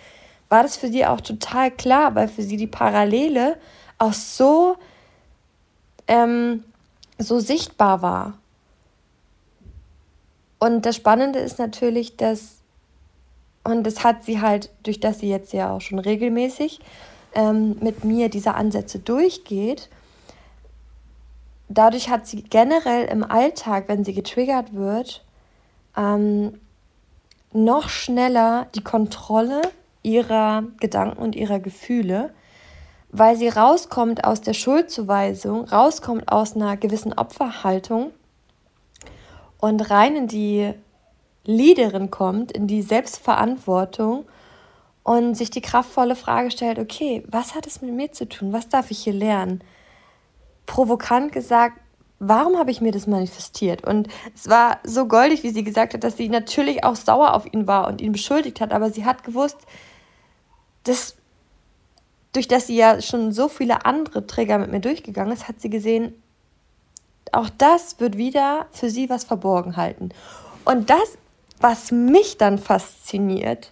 war 0.48 0.62
das 0.62 0.78
für 0.78 0.90
sie 0.90 1.08
auch 1.08 1.22
total 1.22 1.72
klar, 1.72 2.14
weil 2.14 2.28
für 2.28 2.44
sie 2.44 2.58
die 2.58 2.68
Parallele 2.68 3.58
auch 3.98 4.14
so, 4.14 4.76
ähm, 6.08 6.64
so 7.18 7.40
sichtbar 7.40 8.04
war. 8.04 8.34
Und 10.64 10.86
das 10.86 10.96
Spannende 10.96 11.40
ist 11.40 11.60
natürlich, 11.60 12.16
dass, 12.16 12.60
und 13.66 13.84
das 13.84 14.06
hat 14.06 14.24
sie 14.24 14.40
halt, 14.40 14.70
durch 14.84 15.02
das 15.02 15.20
sie 15.20 15.28
jetzt 15.28 15.52
ja 15.52 15.76
auch 15.76 15.82
schon 15.82 16.00
regelmäßig 16.00 16.80
ähm, 17.36 17.76
mit 17.82 18.06
mir 18.06 18.30
diese 18.30 18.54
Ansätze 18.54 19.00
durchgeht, 19.00 19.90
dadurch 21.68 22.10
hat 22.10 22.28
sie 22.28 22.44
generell 22.44 23.08
im 23.08 23.30
Alltag, 23.30 23.90
wenn 23.90 24.06
sie 24.06 24.14
getriggert 24.14 24.74
wird, 24.74 25.26
ähm, 25.98 26.62
noch 27.52 27.90
schneller 27.90 28.68
die 28.74 28.86
Kontrolle 28.86 29.64
ihrer 30.02 30.64
Gedanken 30.80 31.22
und 31.22 31.36
ihrer 31.36 31.60
Gefühle, 31.60 32.34
weil 33.12 33.36
sie 33.36 33.50
rauskommt 33.50 34.24
aus 34.24 34.40
der 34.40 34.54
Schuldzuweisung, 34.54 35.66
rauskommt 35.66 36.32
aus 36.32 36.56
einer 36.56 36.78
gewissen 36.78 37.12
Opferhaltung 37.12 38.14
und 39.64 39.80
rein 39.90 40.18
in 40.18 40.28
die 40.28 40.74
Leaderin 41.46 42.12
kommt, 42.12 42.52
in 42.52 42.68
die 42.68 42.82
Selbstverantwortung 42.82 44.26
und 45.04 45.36
sich 45.36 45.52
die 45.52 45.62
kraftvolle 45.62 46.18
Frage 46.18 46.52
stellt, 46.52 46.80
okay, 46.80 47.24
was 47.30 47.56
hat 47.56 47.66
es 47.66 47.82
mit 47.82 47.94
mir 47.94 48.12
zu 48.12 48.28
tun? 48.28 48.52
Was 48.52 48.68
darf 48.68 48.92
ich 48.92 49.00
hier 49.00 49.14
lernen? 49.14 49.64
Provokant 50.66 51.32
gesagt, 51.32 51.80
warum 52.20 52.58
habe 52.58 52.72
ich 52.72 52.82
mir 52.82 52.92
das 52.92 53.08
manifestiert? 53.08 53.88
Und 53.88 54.10
es 54.36 54.50
war 54.50 54.80
so 54.84 55.08
goldig, 55.08 55.44
wie 55.44 55.52
sie 55.52 55.64
gesagt 55.64 55.94
hat, 55.94 56.04
dass 56.04 56.18
sie 56.18 56.28
natürlich 56.28 56.84
auch 56.84 56.98
sauer 56.98 57.34
auf 57.34 57.46
ihn 57.54 57.66
war 57.66 57.88
und 57.88 58.02
ihn 58.02 58.12
beschuldigt 58.12 58.60
hat, 58.60 58.74
aber 58.74 58.92
sie 58.92 59.06
hat 59.06 59.24
gewusst, 59.24 59.60
dass 60.84 61.16
durch 62.34 62.50
das 62.50 62.68
sie 62.68 62.76
ja 62.76 63.02
schon 63.02 63.32
so 63.32 63.48
viele 63.48 63.86
andere 63.86 64.28
Träger 64.28 64.58
mit 64.58 64.72
mir 64.72 64.82
durchgegangen 64.82 65.32
ist, 65.32 65.48
hat 65.48 65.62
sie 65.62 65.70
gesehen, 65.70 66.22
auch 67.32 67.50
das 67.50 68.00
wird 68.00 68.18
wieder 68.18 68.68
für 68.72 68.90
sie 68.90 69.10
was 69.10 69.24
verborgen 69.24 69.78
halten. 69.78 70.10
Und 70.66 70.90
das, 70.90 71.18
was 71.60 71.92
mich 71.92 72.38
dann 72.38 72.58
fasziniert, 72.58 73.72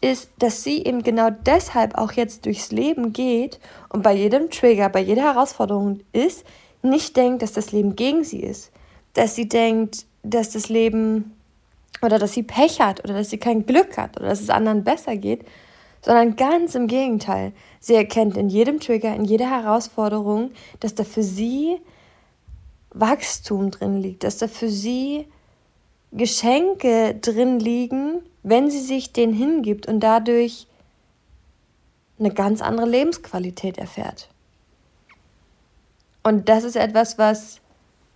ist, 0.00 0.30
dass 0.38 0.64
sie 0.64 0.84
eben 0.84 1.02
genau 1.02 1.30
deshalb 1.30 1.96
auch 1.96 2.12
jetzt 2.12 2.44
durchs 2.44 2.72
Leben 2.72 3.12
geht 3.12 3.60
und 3.88 4.02
bei 4.02 4.12
jedem 4.12 4.50
Trigger, 4.50 4.88
bei 4.88 5.00
jeder 5.00 5.22
Herausforderung 5.22 6.00
ist, 6.12 6.44
nicht 6.82 7.16
denkt, 7.16 7.42
dass 7.42 7.52
das 7.52 7.72
Leben 7.72 7.94
gegen 7.94 8.24
sie 8.24 8.40
ist. 8.40 8.72
Dass 9.14 9.36
sie 9.36 9.48
denkt, 9.48 10.06
dass 10.22 10.50
das 10.50 10.68
Leben 10.68 11.36
oder 12.02 12.18
dass 12.18 12.32
sie 12.32 12.42
Pech 12.42 12.80
hat 12.80 13.04
oder 13.04 13.14
dass 13.14 13.30
sie 13.30 13.38
kein 13.38 13.64
Glück 13.64 13.96
hat 13.96 14.18
oder 14.18 14.28
dass 14.30 14.40
es 14.40 14.50
anderen 14.50 14.82
besser 14.82 15.16
geht, 15.16 15.44
sondern 16.04 16.34
ganz 16.34 16.74
im 16.74 16.88
Gegenteil. 16.88 17.52
Sie 17.78 17.94
erkennt 17.94 18.36
in 18.36 18.48
jedem 18.48 18.80
Trigger, 18.80 19.14
in 19.14 19.24
jeder 19.24 19.48
Herausforderung, 19.48 20.50
dass 20.80 20.96
da 20.96 21.04
für 21.04 21.22
sie 21.22 21.78
Wachstum 22.92 23.70
drin 23.70 24.00
liegt, 24.00 24.24
dass 24.24 24.38
da 24.38 24.48
für 24.48 24.68
sie 24.68 25.26
Geschenke 26.12 27.14
drin 27.14 27.58
liegen, 27.58 28.20
wenn 28.42 28.70
sie 28.70 28.80
sich 28.80 29.12
denen 29.12 29.32
hingibt 29.32 29.86
und 29.86 30.00
dadurch 30.00 30.66
eine 32.18 32.32
ganz 32.32 32.60
andere 32.60 32.88
Lebensqualität 32.88 33.78
erfährt. 33.78 34.28
Und 36.22 36.48
das 36.48 36.64
ist 36.64 36.76
etwas, 36.76 37.18
was 37.18 37.60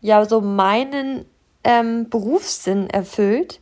ja 0.01 0.25
so 0.25 0.41
meinen 0.41 1.25
ähm, 1.65 2.09
Berufssinn 2.09 2.89
erfüllt, 2.89 3.61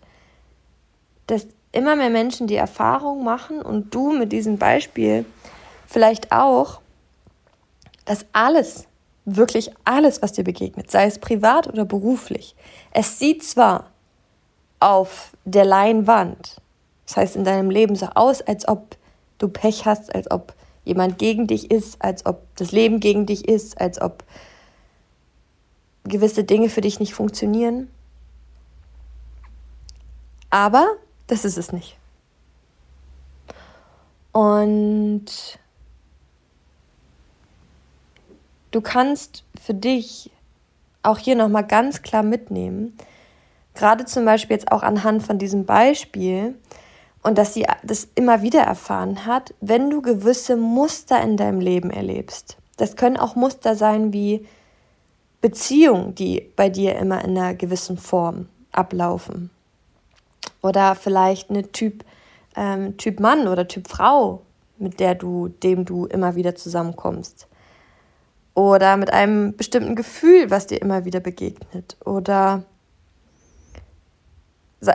dass 1.27 1.47
immer 1.73 1.97
mehr 1.97 2.11
Menschen 2.11 2.47
die 2.47 2.57
Erfahrung 2.57 3.25
machen 3.25 3.63
und 3.63 3.95
du 3.95 4.13
mit 4.13 4.33
diesem 4.33 4.59
Beispiel 4.59 5.25
vielleicht 5.87 6.33
auch, 6.33 6.81
dass 8.05 8.27
alles, 8.33 8.87
wirklich 9.25 9.71
alles, 9.85 10.23
was 10.23 10.33
dir 10.33 10.45
begegnet, 10.45 10.91
sei 10.91 11.07
es 11.07 11.19
privat 11.19 11.67
oder 11.67 11.85
beruflich, 11.85 12.55
es 12.93 13.19
sieht 13.19 13.43
zwar 13.43 13.91
auf 14.81 15.33
der 15.45 15.65
Leinwand, 15.65 16.61
das 17.07 17.17
heißt 17.17 17.37
in 17.37 17.45
deinem 17.45 17.71
Leben 17.71 17.97
so 17.97 18.07
aus, 18.15 18.43
als 18.43 18.69
ob 18.69 18.97
du 19.39 19.49
Pech 19.49 19.87
hast, 19.87 20.15
als 20.15 20.31
ob 20.31 20.55
jemand 20.85 21.19
gegen 21.19 21.47
dich 21.47 21.71
ist, 21.71 22.03
als 22.03 22.27
ob 22.27 22.43
das 22.57 22.73
Leben 22.73 23.01
gegen 23.01 23.27
dich 23.27 23.49
ist, 23.49 23.81
als 23.81 24.01
ob 24.01 24.25
gewisse 26.05 26.45
Dinge 26.45 26.69
für 26.69 26.83
dich 26.83 27.01
nicht 27.01 27.15
funktionieren. 27.15 27.89
Aber 30.51 30.87
das 31.27 31.45
ist 31.45 31.57
es 31.57 31.73
nicht. 31.73 31.97
Und 34.33 35.59
du 38.75 38.81
kannst 38.81 39.45
für 39.61 39.75
dich 39.75 40.31
auch 41.03 41.19
hier 41.19 41.37
nochmal 41.37 41.67
ganz 41.67 42.03
klar 42.03 42.23
mitnehmen, 42.23 42.97
gerade 43.75 44.05
zum 44.05 44.25
Beispiel 44.25 44.57
jetzt 44.57 44.73
auch 44.73 44.83
anhand 44.83 45.23
von 45.23 45.39
diesem 45.39 45.65
Beispiel, 45.65 46.55
und 47.23 47.39
dass 47.39 47.55
sie 47.55 47.67
das 47.83 48.07
immer 48.15 48.43
wieder 48.43 48.61
erfahren 48.61 49.25
hat, 49.25 49.55
wenn 49.63 49.89
du 49.89 50.03
gewisse 50.03 50.57
Muster 50.57 51.23
in 51.23 51.39
deinem 51.39 51.59
Leben 51.59 51.91
erlebst. 51.91 52.59
Das 52.77 52.97
können 52.97 53.17
auch 53.17 53.35
Muster 53.35 53.77
sein 53.77 54.13
wie 54.13 54.47
Beziehungen, 55.41 56.15
die 56.15 56.53
bei 56.55 56.69
dir 56.69 56.97
immer 56.97 57.25
in 57.25 57.31
einer 57.31 57.55
gewissen 57.55 57.97
Form 57.97 58.49
ablaufen. 58.73 59.49
Oder 60.61 60.95
vielleicht 60.95 61.49
eine 61.49 61.73
Typ, 61.73 62.05
ähm, 62.57 62.99
Typ 62.99 63.21
Mann 63.21 63.49
oder 63.49 63.69
Typ 63.69 63.89
Frau, 63.89 64.43
mit 64.77 65.01
der 65.01 65.15
du, 65.15 65.49
dem 65.49 65.87
du 65.87 66.05
immer 66.05 66.35
wieder 66.35 66.55
zusammenkommst. 66.55 67.47
Oder 68.55 68.97
mit 68.97 69.13
einem 69.13 69.57
bestimmten 69.57 69.97
Gefühl, 69.97 70.51
was 70.51 70.67
dir 70.67 70.81
immer 70.81 71.05
wieder 71.05 71.21
begegnet. 71.21 71.97
Oder 72.05 72.65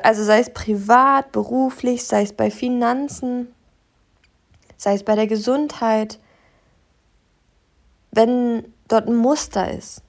also 0.03 0.23
sei 0.23 0.39
es 0.39 0.53
privat, 0.53 1.31
beruflich, 1.31 2.05
sei 2.05 2.21
es 2.21 2.33
bei 2.33 2.51
Finanzen, 2.51 3.47
sei 4.77 4.93
es 4.93 5.03
bei 5.03 5.15
der 5.15 5.27
Gesundheit, 5.27 6.19
wenn 8.11 8.71
dort 8.87 9.07
ein 9.07 9.15
Muster 9.15 9.71
ist, 9.71 10.03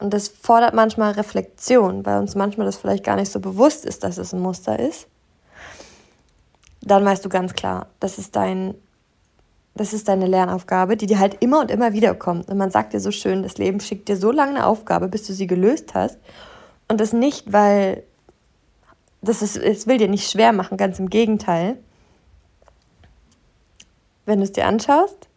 und 0.00 0.14
das 0.14 0.28
fordert 0.28 0.74
manchmal 0.74 1.12
Reflexion, 1.12 2.04
weil 2.06 2.18
uns 2.18 2.34
manchmal 2.34 2.64
das 2.64 2.76
vielleicht 2.76 3.04
gar 3.04 3.16
nicht 3.16 3.30
so 3.30 3.38
bewusst 3.38 3.84
ist, 3.84 4.02
dass 4.02 4.16
es 4.16 4.32
ein 4.32 4.40
Muster 4.40 4.78
ist. 4.78 5.06
Dann 6.80 7.04
weißt 7.04 7.22
du 7.22 7.28
ganz 7.28 7.52
klar, 7.52 7.86
das 8.00 8.16
ist 8.16 8.34
dein, 8.34 8.74
das 9.80 9.94
ist 9.94 10.08
deine 10.08 10.26
Lernaufgabe, 10.26 10.98
die 10.98 11.06
dir 11.06 11.18
halt 11.18 11.38
immer 11.40 11.60
und 11.60 11.70
immer 11.70 11.94
wieder 11.94 12.14
kommt. 12.14 12.50
Und 12.50 12.58
man 12.58 12.70
sagt 12.70 12.92
dir 12.92 13.00
so 13.00 13.10
schön, 13.10 13.42
das 13.42 13.56
Leben 13.56 13.80
schickt 13.80 14.10
dir 14.10 14.18
so 14.18 14.30
lange 14.30 14.50
eine 14.50 14.66
Aufgabe, 14.66 15.08
bis 15.08 15.26
du 15.26 15.32
sie 15.32 15.46
gelöst 15.46 15.94
hast. 15.94 16.18
Und 16.86 17.00
das 17.00 17.14
nicht, 17.14 17.50
weil 17.50 18.02
das 19.22 19.40
ist, 19.40 19.56
es 19.56 19.86
will 19.86 19.96
dir 19.96 20.08
nicht 20.08 20.30
schwer 20.30 20.52
machen, 20.52 20.76
ganz 20.76 20.98
im 20.98 21.08
Gegenteil. 21.08 21.78
Wenn 24.26 24.40
du 24.40 24.44
es 24.44 24.52
dir 24.52 24.66
anschaust, 24.66 25.30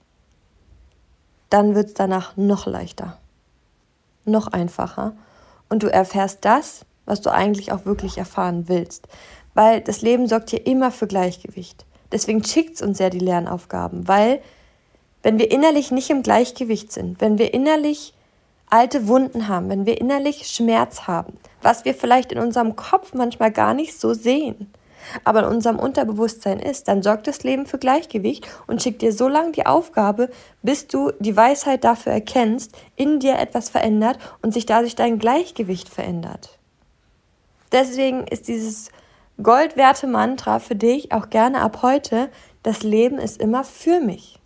dann 1.49 1.73
wird 1.73 1.87
es 1.87 1.93
danach 1.93 2.35
noch 2.35 2.65
leichter 2.65 3.17
noch 4.25 4.47
einfacher 4.47 5.13
und 5.69 5.83
du 5.83 5.87
erfährst 5.87 6.43
das, 6.43 6.85
was 7.05 7.21
du 7.21 7.31
eigentlich 7.31 7.71
auch 7.71 7.85
wirklich 7.85 8.17
erfahren 8.17 8.67
willst. 8.67 9.07
Weil 9.53 9.79
das 9.79 10.01
Leben 10.01 10.27
sorgt 10.27 10.49
hier 10.49 10.67
immer 10.67 10.91
für 10.91 11.07
Gleichgewicht. 11.07 11.85
Deswegen 12.13 12.43
schickt 12.43 12.75
es 12.75 12.81
uns 12.83 12.99
ja 12.99 13.09
die 13.09 13.19
Lernaufgaben, 13.19 14.07
weil 14.07 14.39
wenn 15.23 15.39
wir 15.39 15.49
innerlich 15.49 15.89
nicht 15.89 16.11
im 16.11 16.21
Gleichgewicht 16.21 16.91
sind, 16.91 17.19
wenn 17.19 17.39
wir 17.39 17.53
innerlich 17.53 18.13
alte 18.69 19.07
Wunden 19.07 19.47
haben, 19.47 19.69
wenn 19.69 19.87
wir 19.87 19.99
innerlich 19.99 20.47
Schmerz 20.47 21.07
haben, 21.07 21.33
was 21.63 21.85
wir 21.85 21.95
vielleicht 21.95 22.31
in 22.31 22.37
unserem 22.37 22.75
Kopf 22.75 23.13
manchmal 23.13 23.51
gar 23.51 23.73
nicht 23.73 23.99
so 23.99 24.13
sehen, 24.13 24.71
aber 25.23 25.39
in 25.39 25.55
unserem 25.55 25.79
Unterbewusstsein 25.79 26.59
ist, 26.59 26.87
dann 26.87 27.01
sorgt 27.01 27.27
das 27.27 27.43
Leben 27.43 27.65
für 27.65 27.79
Gleichgewicht 27.79 28.47
und 28.67 28.81
schickt 28.81 29.01
dir 29.01 29.11
so 29.11 29.27
lange 29.27 29.51
die 29.51 29.65
Aufgabe, 29.65 30.29
bis 30.61 30.87
du 30.87 31.11
die 31.19 31.35
Weisheit 31.35 31.83
dafür 31.83 32.13
erkennst, 32.13 32.77
in 32.95 33.19
dir 33.19 33.39
etwas 33.39 33.69
verändert 33.69 34.19
und 34.41 34.53
sich 34.53 34.65
dadurch 34.67 34.95
dein 34.95 35.17
Gleichgewicht 35.19 35.89
verändert. 35.89 36.59
Deswegen 37.71 38.27
ist 38.27 38.47
dieses 38.47 38.89
Goldwerte 39.41 40.05
Mantra 40.05 40.59
für 40.59 40.75
dich 40.75 41.11
auch 41.11 41.29
gerne 41.29 41.61
ab 41.61 41.81
heute, 41.81 42.29
das 42.61 42.83
Leben 42.83 43.17
ist 43.17 43.41
immer 43.41 43.63
für 43.63 43.99
mich. 43.99 44.39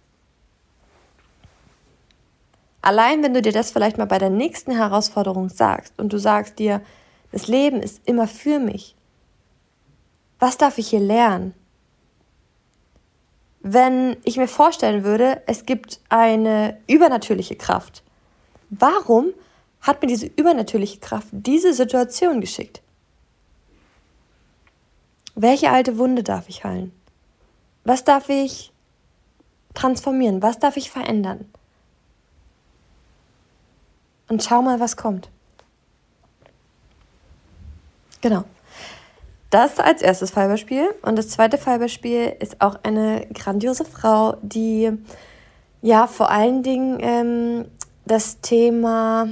Allein 2.81 3.21
wenn 3.21 3.33
du 3.33 3.41
dir 3.41 3.51
das 3.51 3.71
vielleicht 3.71 3.97
mal 3.97 4.05
bei 4.05 4.17
der 4.17 4.29
nächsten 4.29 4.71
Herausforderung 4.71 5.49
sagst 5.49 5.99
und 5.99 6.13
du 6.13 6.17
sagst 6.17 6.57
dir, 6.57 6.81
das 7.33 7.47
Leben 7.47 7.81
ist 7.81 8.01
immer 8.05 8.27
für 8.27 8.59
mich. 8.59 8.95
Was 10.39 10.57
darf 10.57 10.77
ich 10.77 10.89
hier 10.89 11.01
lernen? 11.01 11.53
Wenn 13.59 14.15
ich 14.23 14.37
mir 14.37 14.47
vorstellen 14.47 15.03
würde, 15.03 15.41
es 15.47 15.65
gibt 15.65 15.99
eine 16.07 16.77
übernatürliche 16.87 17.57
Kraft, 17.57 18.03
warum 18.69 19.33
hat 19.81 20.01
mir 20.01 20.07
diese 20.07 20.27
übernatürliche 20.27 20.99
Kraft 20.99 21.27
diese 21.31 21.73
Situation 21.73 22.39
geschickt? 22.39 22.81
Welche 25.39 25.69
alte 25.69 25.99
Wunde 25.99 26.23
darf 26.23 26.49
ich 26.49 26.63
heilen? 26.63 26.91
Was 27.83 28.03
darf 28.03 28.27
ich 28.27 28.73
transformieren? 29.75 30.41
Was 30.41 30.57
darf 30.57 30.77
ich 30.77 30.89
verändern? 30.89 31.45
Und 34.29 34.43
schau 34.43 34.63
mal, 34.63 34.79
was 34.79 34.97
kommt. 34.97 35.29
Genau. 38.21 38.45
Das 39.51 39.77
als 39.77 40.01
erstes 40.01 40.31
Fallbeispiel. 40.31 40.89
Und 41.03 41.19
das 41.19 41.29
zweite 41.29 41.59
Fallbeispiel 41.59 42.35
ist 42.39 42.59
auch 42.59 42.79
eine 42.81 43.27
grandiose 43.27 43.85
Frau, 43.85 44.37
die 44.41 44.91
ja 45.83 46.07
vor 46.07 46.31
allen 46.31 46.63
Dingen 46.63 46.97
ähm, 46.99 47.65
das 48.05 48.41
Thema 48.41 49.27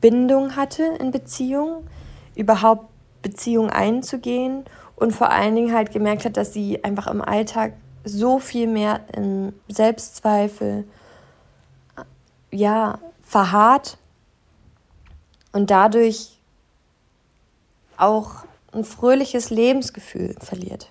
Bindung 0.00 0.56
hatte 0.56 0.82
in 0.98 1.10
Beziehungen, 1.10 1.86
überhaupt 2.34 2.95
Beziehung 3.26 3.70
einzugehen 3.70 4.64
und 4.94 5.12
vor 5.12 5.30
allen 5.30 5.56
Dingen 5.56 5.74
halt 5.74 5.90
gemerkt 5.90 6.24
hat, 6.24 6.36
dass 6.36 6.52
sie 6.52 6.84
einfach 6.84 7.08
im 7.08 7.20
Alltag 7.20 7.72
so 8.04 8.38
viel 8.38 8.68
mehr 8.68 9.00
in 9.16 9.52
Selbstzweifel 9.66 10.84
ja 12.52 13.00
verharrt 13.22 13.98
und 15.50 15.72
dadurch 15.72 16.38
auch 17.96 18.44
ein 18.72 18.84
fröhliches 18.84 19.50
Lebensgefühl 19.50 20.36
verliert. 20.38 20.88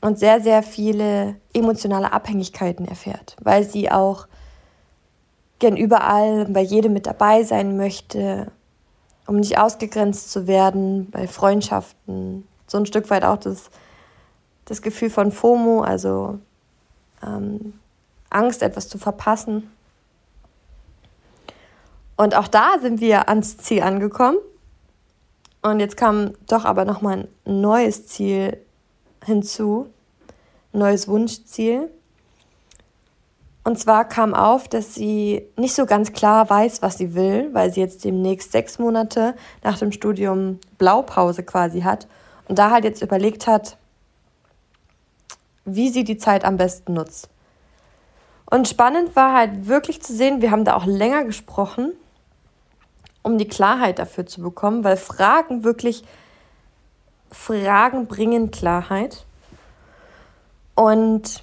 Und 0.00 0.18
sehr, 0.18 0.40
sehr 0.40 0.62
viele 0.62 1.36
emotionale 1.52 2.12
Abhängigkeiten 2.12 2.86
erfährt, 2.86 3.36
weil 3.42 3.64
sie 3.64 3.90
auch 3.90 4.26
gern 5.58 5.76
überall 5.76 6.46
bei 6.46 6.60
jedem 6.60 6.94
mit 6.94 7.06
dabei 7.06 7.42
sein 7.42 7.76
möchte, 7.76 8.52
um 9.26 9.36
nicht 9.36 9.58
ausgegrenzt 9.58 10.30
zu 10.30 10.46
werden 10.46 11.10
bei 11.10 11.26
Freundschaften. 11.26 12.46
So 12.66 12.78
ein 12.78 12.86
Stück 12.86 13.10
weit 13.10 13.24
auch 13.24 13.38
das, 13.38 13.70
das 14.64 14.82
Gefühl 14.82 15.10
von 15.10 15.32
FOMO, 15.32 15.82
also 15.82 16.38
ähm, 17.22 17.74
Angst, 18.30 18.62
etwas 18.62 18.88
zu 18.88 18.98
verpassen. 18.98 19.70
Und 22.16 22.36
auch 22.36 22.48
da 22.48 22.78
sind 22.80 23.00
wir 23.00 23.28
ans 23.28 23.56
Ziel 23.58 23.82
angekommen. 23.82 24.38
Und 25.62 25.80
jetzt 25.80 25.96
kam 25.96 26.34
doch 26.46 26.64
aber 26.64 26.84
nochmal 26.84 27.28
ein 27.46 27.60
neues 27.60 28.06
Ziel 28.06 28.58
hinzu, 29.24 29.88
ein 30.72 30.80
neues 30.80 31.08
Wunschziel. 31.08 31.90
Und 33.64 33.78
zwar 33.78 34.06
kam 34.06 34.34
auf, 34.34 34.68
dass 34.68 34.94
sie 34.94 35.48
nicht 35.56 35.74
so 35.74 35.86
ganz 35.86 36.12
klar 36.12 36.48
weiß, 36.50 36.82
was 36.82 36.98
sie 36.98 37.14
will, 37.14 37.48
weil 37.54 37.72
sie 37.72 37.80
jetzt 37.80 38.04
demnächst 38.04 38.52
sechs 38.52 38.78
Monate 38.78 39.34
nach 39.62 39.78
dem 39.78 39.90
Studium 39.90 40.60
Blaupause 40.76 41.42
quasi 41.42 41.80
hat 41.80 42.06
und 42.46 42.58
da 42.58 42.70
halt 42.70 42.84
jetzt 42.84 43.00
überlegt 43.00 43.46
hat, 43.46 43.78
wie 45.64 45.88
sie 45.88 46.04
die 46.04 46.18
Zeit 46.18 46.44
am 46.44 46.58
besten 46.58 46.92
nutzt. 46.92 47.30
Und 48.50 48.68
spannend 48.68 49.16
war 49.16 49.32
halt 49.32 49.66
wirklich 49.66 50.02
zu 50.02 50.14
sehen, 50.14 50.42
wir 50.42 50.50
haben 50.50 50.66
da 50.66 50.76
auch 50.76 50.84
länger 50.84 51.24
gesprochen, 51.24 51.92
um 53.22 53.38
die 53.38 53.48
Klarheit 53.48 53.98
dafür 53.98 54.26
zu 54.26 54.42
bekommen, 54.42 54.84
weil 54.84 54.98
Fragen 54.98 55.64
wirklich, 55.64 56.04
Fragen 57.30 58.06
bringen 58.06 58.50
Klarheit. 58.50 59.24
Und 60.74 61.42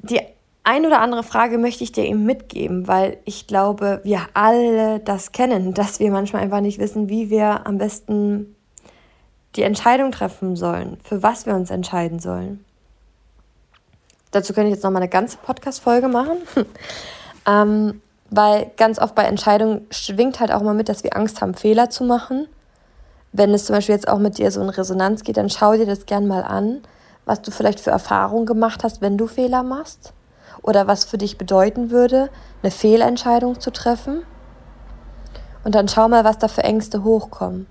die 0.00 0.22
ein 0.66 0.84
oder 0.84 1.00
andere 1.00 1.22
Frage 1.22 1.58
möchte 1.58 1.84
ich 1.84 1.92
dir 1.92 2.04
eben 2.04 2.24
mitgeben, 2.24 2.88
weil 2.88 3.18
ich 3.24 3.46
glaube, 3.46 4.00
wir 4.02 4.22
alle 4.34 4.98
das 4.98 5.30
kennen, 5.30 5.74
dass 5.74 6.00
wir 6.00 6.10
manchmal 6.10 6.42
einfach 6.42 6.60
nicht 6.60 6.78
wissen, 6.78 7.08
wie 7.08 7.30
wir 7.30 7.66
am 7.66 7.78
besten 7.78 8.56
die 9.54 9.62
Entscheidung 9.62 10.10
treffen 10.10 10.56
sollen, 10.56 10.98
für 11.02 11.22
was 11.22 11.46
wir 11.46 11.54
uns 11.54 11.70
entscheiden 11.70 12.18
sollen. 12.18 12.64
Dazu 14.32 14.52
könnte 14.52 14.68
ich 14.68 14.74
jetzt 14.74 14.82
nochmal 14.82 15.02
eine 15.02 15.08
ganze 15.08 15.38
Podcast-Folge 15.38 16.08
machen, 16.08 16.36
ähm, 17.46 18.02
weil 18.28 18.70
ganz 18.76 18.98
oft 18.98 19.14
bei 19.14 19.22
Entscheidungen 19.22 19.86
schwingt 19.90 20.40
halt 20.40 20.50
auch 20.50 20.62
mal 20.62 20.74
mit, 20.74 20.88
dass 20.88 21.04
wir 21.04 21.16
Angst 21.16 21.40
haben, 21.40 21.54
Fehler 21.54 21.90
zu 21.90 22.04
machen. 22.04 22.48
Wenn 23.32 23.54
es 23.54 23.66
zum 23.66 23.76
Beispiel 23.76 23.94
jetzt 23.94 24.08
auch 24.08 24.18
mit 24.18 24.36
dir 24.36 24.50
so 24.50 24.60
in 24.60 24.68
Resonanz 24.68 25.22
geht, 25.22 25.36
dann 25.36 25.48
schau 25.48 25.74
dir 25.74 25.86
das 25.86 26.06
gern 26.06 26.26
mal 26.26 26.42
an, 26.42 26.82
was 27.24 27.40
du 27.40 27.52
vielleicht 27.52 27.80
für 27.80 27.90
Erfahrungen 27.90 28.46
gemacht 28.46 28.82
hast, 28.82 29.00
wenn 29.00 29.16
du 29.16 29.28
Fehler 29.28 29.62
machst 29.62 30.12
oder 30.62 30.86
was 30.86 31.04
für 31.04 31.18
dich 31.18 31.38
bedeuten 31.38 31.90
würde, 31.90 32.30
eine 32.62 32.70
Fehlentscheidung 32.70 33.60
zu 33.60 33.70
treffen. 33.70 34.22
Und 35.64 35.74
dann 35.74 35.88
schau 35.88 36.08
mal, 36.08 36.24
was 36.24 36.38
da 36.38 36.48
für 36.48 36.64
Ängste 36.64 37.02
hochkommen. 37.04 37.66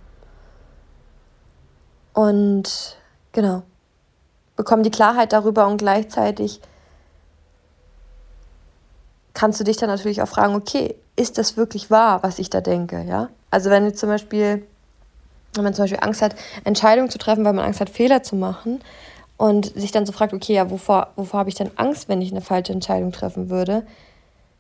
Und 2.13 2.97
genau, 3.31 3.63
bekomm 4.55 4.83
die 4.83 4.91
Klarheit 4.91 5.33
darüber 5.33 5.67
und 5.67 5.77
gleichzeitig 5.77 6.61
kannst 9.33 9.59
du 9.59 9.63
dich 9.63 9.77
dann 9.77 9.89
natürlich 9.89 10.21
auch 10.21 10.27
fragen, 10.27 10.55
okay, 10.55 10.95
ist 11.15 11.37
das 11.37 11.57
wirklich 11.57 11.91
wahr, 11.91 12.23
was 12.23 12.39
ich 12.39 12.49
da 12.49 12.61
denke, 12.61 13.03
ja? 13.03 13.29
Also 13.51 13.69
wenn 13.69 13.85
du 13.85 13.93
zum 13.93 14.09
Beispiel, 14.09 14.65
wenn 15.53 15.63
man 15.63 15.73
zum 15.73 15.83
Beispiel 15.83 15.99
Angst 16.01 16.21
hat, 16.21 16.35
Entscheidungen 16.63 17.09
zu 17.09 17.17
treffen, 17.17 17.45
weil 17.45 17.53
man 17.53 17.65
Angst 17.65 17.79
hat, 17.79 17.89
Fehler 17.89 18.23
zu 18.23 18.35
machen, 18.35 18.81
und 19.37 19.65
sich 19.77 19.91
dann 19.91 20.05
so 20.05 20.11
fragt, 20.11 20.33
okay, 20.33 20.53
ja, 20.53 20.69
wovor, 20.69 21.11
wovor 21.15 21.39
habe 21.41 21.49
ich 21.49 21.55
denn 21.55 21.71
Angst, 21.75 22.07
wenn 22.07 22.21
ich 22.21 22.31
eine 22.31 22.41
falsche 22.41 22.73
Entscheidung 22.73 23.11
treffen 23.11 23.49
würde? 23.49 23.85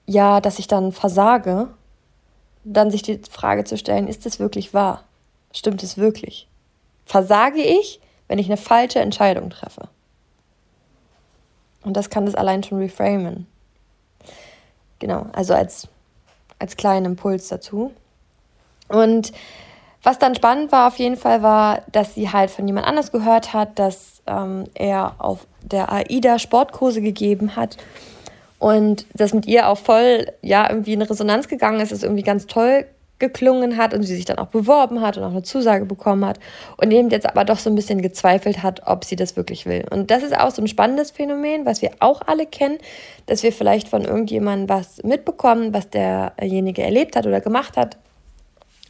Ja, 0.05 0.41
dass 0.41 0.59
ich 0.59 0.67
dann 0.67 0.91
versage, 0.91 1.69
dann 2.63 2.91
sich 2.91 3.01
die 3.01 3.21
Frage 3.29 3.63
zu 3.63 3.77
stellen, 3.77 4.07
ist 4.07 4.25
das 4.25 4.39
wirklich 4.39 4.73
wahr? 4.73 5.03
Stimmt 5.53 5.83
es 5.83 5.97
wirklich? 5.97 6.47
Versage 7.05 7.61
ich, 7.61 8.01
wenn 8.27 8.39
ich 8.39 8.47
eine 8.47 8.57
falsche 8.57 8.99
Entscheidung 8.99 9.49
treffe? 9.49 9.87
Und 11.83 11.95
das 11.95 12.09
kann 12.09 12.25
das 12.25 12.35
allein 12.35 12.63
schon 12.63 12.79
reframen. 12.79 13.45
Genau, 14.99 15.27
also 15.33 15.53
als, 15.53 15.87
als 16.59 16.75
kleinen 16.75 17.05
Impuls 17.05 17.47
dazu. 17.47 17.93
Und 18.87 19.31
was 20.05 20.19
dann 20.19 20.35
spannend 20.35 20.71
war 20.71 20.87
auf 20.87 20.97
jeden 20.97 21.17
Fall 21.17 21.41
war, 21.41 21.81
dass 21.91 22.13
sie 22.13 22.31
halt 22.31 22.51
von 22.51 22.67
jemand 22.67 22.87
anders 22.87 23.11
gehört 23.11 23.53
hat, 23.53 23.79
dass 23.79 24.21
ähm, 24.27 24.65
er 24.75 25.15
auf 25.17 25.47
der 25.63 25.91
AIDA 25.91 26.39
Sportkurse 26.39 27.01
gegeben 27.01 27.55
hat 27.55 27.77
und 28.59 29.05
das 29.13 29.33
mit 29.33 29.47
ihr 29.47 29.67
auch 29.67 29.77
voll, 29.77 30.27
ja, 30.41 30.69
irgendwie 30.69 30.93
in 30.93 31.01
Resonanz 31.01 31.47
gegangen 31.47 31.79
ist, 31.79 31.91
es 31.91 32.03
irgendwie 32.03 32.23
ganz 32.23 32.45
toll 32.47 32.85
geklungen 33.17 33.77
hat 33.77 33.93
und 33.93 34.03
sie 34.03 34.15
sich 34.15 34.25
dann 34.25 34.39
auch 34.39 34.47
beworben 34.47 35.01
hat 35.01 35.17
und 35.17 35.23
auch 35.23 35.31
eine 35.31 35.43
Zusage 35.43 35.85
bekommen 35.85 36.25
hat 36.25 36.37
und 36.77 36.91
eben 36.91 37.09
jetzt 37.09 37.25
aber 37.25 37.45
doch 37.45 37.59
so 37.59 37.69
ein 37.69 37.75
bisschen 37.75 38.01
gezweifelt 38.01 38.61
hat, 38.61 38.81
ob 38.85 39.05
sie 39.05 39.15
das 39.15 39.37
wirklich 39.37 39.65
will. 39.65 39.85
Und 39.89 40.11
das 40.11 40.21
ist 40.21 40.37
auch 40.37 40.51
so 40.51 40.61
ein 40.61 40.67
spannendes 40.67 41.11
Phänomen, 41.11 41.65
was 41.65 41.81
wir 41.81 41.91
auch 41.99 42.21
alle 42.25 42.45
kennen, 42.45 42.77
dass 43.25 43.41
wir 43.41 43.53
vielleicht 43.53 43.87
von 43.87 44.03
irgendjemandem 44.03 44.67
was 44.67 45.01
mitbekommen, 45.03 45.73
was 45.73 45.89
derjenige 45.89 46.83
erlebt 46.83 47.15
hat 47.15 47.25
oder 47.25 47.39
gemacht 47.39 47.77
hat 47.77 47.97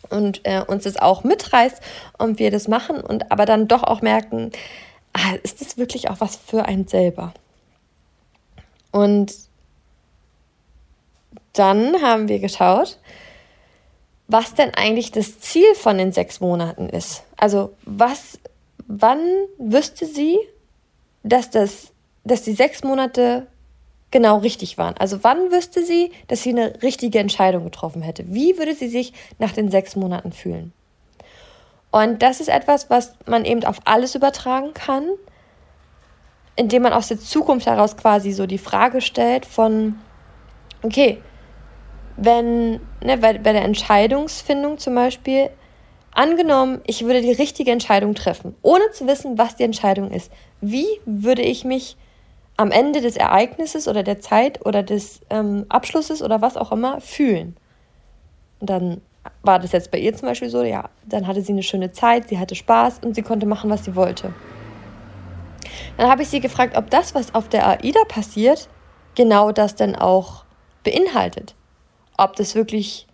und 0.09 0.41
äh, 0.43 0.61
uns 0.65 0.83
das 0.83 0.97
auch 0.97 1.23
mitreißt 1.23 1.81
und 2.17 2.39
wir 2.39 2.51
das 2.51 2.67
machen 2.67 3.01
und 3.01 3.31
aber 3.31 3.45
dann 3.45 3.67
doch 3.67 3.83
auch 3.83 4.01
merken, 4.01 4.51
ah, 5.13 5.35
ist 5.43 5.61
das 5.61 5.77
wirklich 5.77 6.09
auch 6.09 6.19
was 6.19 6.35
für 6.35 6.65
einen 6.65 6.87
selber? 6.87 7.33
Und 8.91 9.33
dann 11.53 12.01
haben 12.01 12.27
wir 12.27 12.39
geschaut, 12.39 12.97
was 14.27 14.53
denn 14.53 14.73
eigentlich 14.73 15.11
das 15.11 15.39
Ziel 15.39 15.75
von 15.75 15.97
den 15.97 16.11
sechs 16.11 16.39
Monaten 16.39 16.89
ist. 16.89 17.23
Also 17.37 17.75
was, 17.83 18.39
wann 18.87 19.19
wüsste 19.57 20.05
sie, 20.05 20.37
dass 21.23 21.49
das, 21.49 21.91
dass 22.23 22.43
die 22.43 22.53
sechs 22.53 22.83
Monate 22.83 23.47
genau 24.15 24.37
richtig 24.37 24.77
waren. 24.77 24.95
Also 24.97 25.25
wann 25.25 25.51
wüsste 25.51 25.83
sie, 25.83 26.09
dass 26.29 26.41
sie 26.41 26.51
eine 26.51 26.81
richtige 26.81 27.19
Entscheidung 27.19 27.65
getroffen 27.65 28.01
hätte? 28.01 28.23
Wie 28.33 28.57
würde 28.57 28.73
sie 28.73 28.87
sich 28.87 29.11
nach 29.39 29.51
den 29.51 29.69
sechs 29.69 29.97
Monaten 29.97 30.31
fühlen? 30.31 30.71
Und 31.91 32.21
das 32.21 32.39
ist 32.39 32.47
etwas, 32.47 32.89
was 32.89 33.13
man 33.25 33.43
eben 33.43 33.65
auf 33.65 33.81
alles 33.83 34.15
übertragen 34.15 34.73
kann, 34.73 35.03
indem 36.55 36.83
man 36.83 36.93
aus 36.93 37.09
der 37.09 37.19
Zukunft 37.19 37.67
heraus 37.67 37.97
quasi 37.97 38.31
so 38.31 38.45
die 38.45 38.57
Frage 38.57 39.01
stellt 39.01 39.45
von, 39.45 39.99
okay, 40.81 41.21
wenn, 42.15 42.79
ne, 43.03 43.17
bei, 43.17 43.37
bei 43.37 43.51
der 43.51 43.65
Entscheidungsfindung 43.65 44.77
zum 44.77 44.95
Beispiel, 44.95 45.49
Angenommen, 46.17 46.79
ich 46.87 47.03
würde 47.03 47.21
die 47.21 47.33
richtige 47.33 47.71
Entscheidung 47.71 48.15
treffen, 48.15 48.55
ohne 48.61 48.89
zu 48.93 49.05
wissen, 49.05 49.37
was 49.37 49.57
die 49.57 49.63
Entscheidung 49.63 50.11
ist. 50.11 50.31
Wie 50.61 50.87
würde 51.05 51.41
ich 51.41 51.65
mich 51.65 51.97
am 52.57 52.71
Ende 52.71 53.01
des 53.01 53.17
Ereignisses 53.17 53.87
oder 53.87 54.03
der 54.03 54.19
Zeit 54.19 54.65
oder 54.65 54.83
des 54.83 55.21
ähm, 55.29 55.65
Abschlusses 55.69 56.21
oder 56.21 56.41
was 56.41 56.57
auch 56.57 56.71
immer 56.71 57.01
fühlen? 57.01 57.55
Und 58.59 58.69
dann 58.69 59.01
war 59.43 59.59
das 59.59 59.71
jetzt 59.71 59.91
bei 59.91 59.97
ihr 59.97 60.15
zum 60.15 60.27
Beispiel 60.27 60.49
so, 60.49 60.63
ja, 60.63 60.89
dann 61.05 61.27
hatte 61.27 61.41
sie 61.41 61.51
eine 61.51 61.63
schöne 61.63 61.91
Zeit, 61.91 62.29
sie 62.29 62.39
hatte 62.39 62.55
Spaß 62.55 62.99
und 63.03 63.15
sie 63.15 63.21
konnte 63.21 63.45
machen, 63.45 63.69
was 63.69 63.83
sie 63.83 63.95
wollte. 63.95 64.33
Dann 65.97 66.09
habe 66.09 66.21
ich 66.21 66.29
sie 66.29 66.39
gefragt, 66.39 66.77
ob 66.77 66.89
das, 66.89 67.15
was 67.15 67.33
auf 67.33 67.49
der 67.49 67.67
AIDA 67.67 68.03
passiert, 68.07 68.69
genau 69.15 69.51
das 69.51 69.75
denn 69.75 69.95
auch 69.95 70.45
beinhaltet. 70.83 71.55
Ob 72.17 72.35
das 72.35 72.55
wirklich 72.55 73.07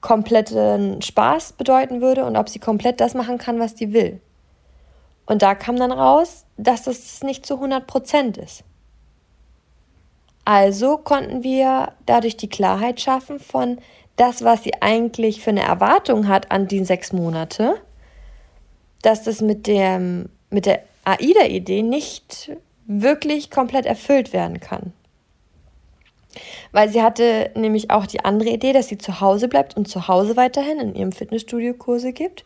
kompletten 0.00 1.00
Spaß 1.00 1.54
bedeuten 1.54 2.00
würde 2.02 2.24
und 2.24 2.36
ob 2.36 2.48
sie 2.48 2.58
komplett 2.58 3.00
das 3.00 3.14
machen 3.14 3.38
kann, 3.38 3.58
was 3.58 3.76
sie 3.76 3.92
will. 3.92 4.20
Und 5.26 5.42
da 5.42 5.54
kam 5.54 5.76
dann 5.76 5.92
raus, 5.92 6.44
dass 6.56 6.82
das 6.82 7.22
nicht 7.22 7.46
zu 7.46 7.54
100 7.54 7.86
Prozent 7.86 8.36
ist. 8.36 8.64
Also 10.44 10.98
konnten 10.98 11.42
wir 11.42 11.92
dadurch 12.04 12.36
die 12.36 12.50
Klarheit 12.50 13.00
schaffen 13.00 13.40
von 13.40 13.78
das, 14.16 14.44
was 14.44 14.62
sie 14.62 14.74
eigentlich 14.82 15.40
für 15.40 15.50
eine 15.50 15.62
Erwartung 15.62 16.28
hat 16.28 16.50
an 16.50 16.68
die 16.68 16.84
sechs 16.84 17.12
Monate, 17.12 17.76
dass 19.02 19.24
das 19.24 19.40
mit, 19.40 19.66
dem, 19.66 20.28
mit 20.50 20.66
der 20.66 20.82
AIDA-Idee 21.04 21.82
nicht 21.82 22.52
wirklich 22.86 23.50
komplett 23.50 23.86
erfüllt 23.86 24.32
werden 24.32 24.60
kann. 24.60 24.92
Weil 26.72 26.90
sie 26.90 27.02
hatte 27.02 27.50
nämlich 27.54 27.90
auch 27.90 28.06
die 28.06 28.24
andere 28.24 28.50
Idee, 28.50 28.72
dass 28.72 28.88
sie 28.88 28.98
zu 28.98 29.20
Hause 29.20 29.48
bleibt 29.48 29.76
und 29.76 29.88
zu 29.88 30.08
Hause 30.08 30.36
weiterhin 30.36 30.78
in 30.78 30.94
ihrem 30.94 31.12
Fitnessstudio 31.12 31.74
Kurse 31.74 32.12
gibt 32.12 32.44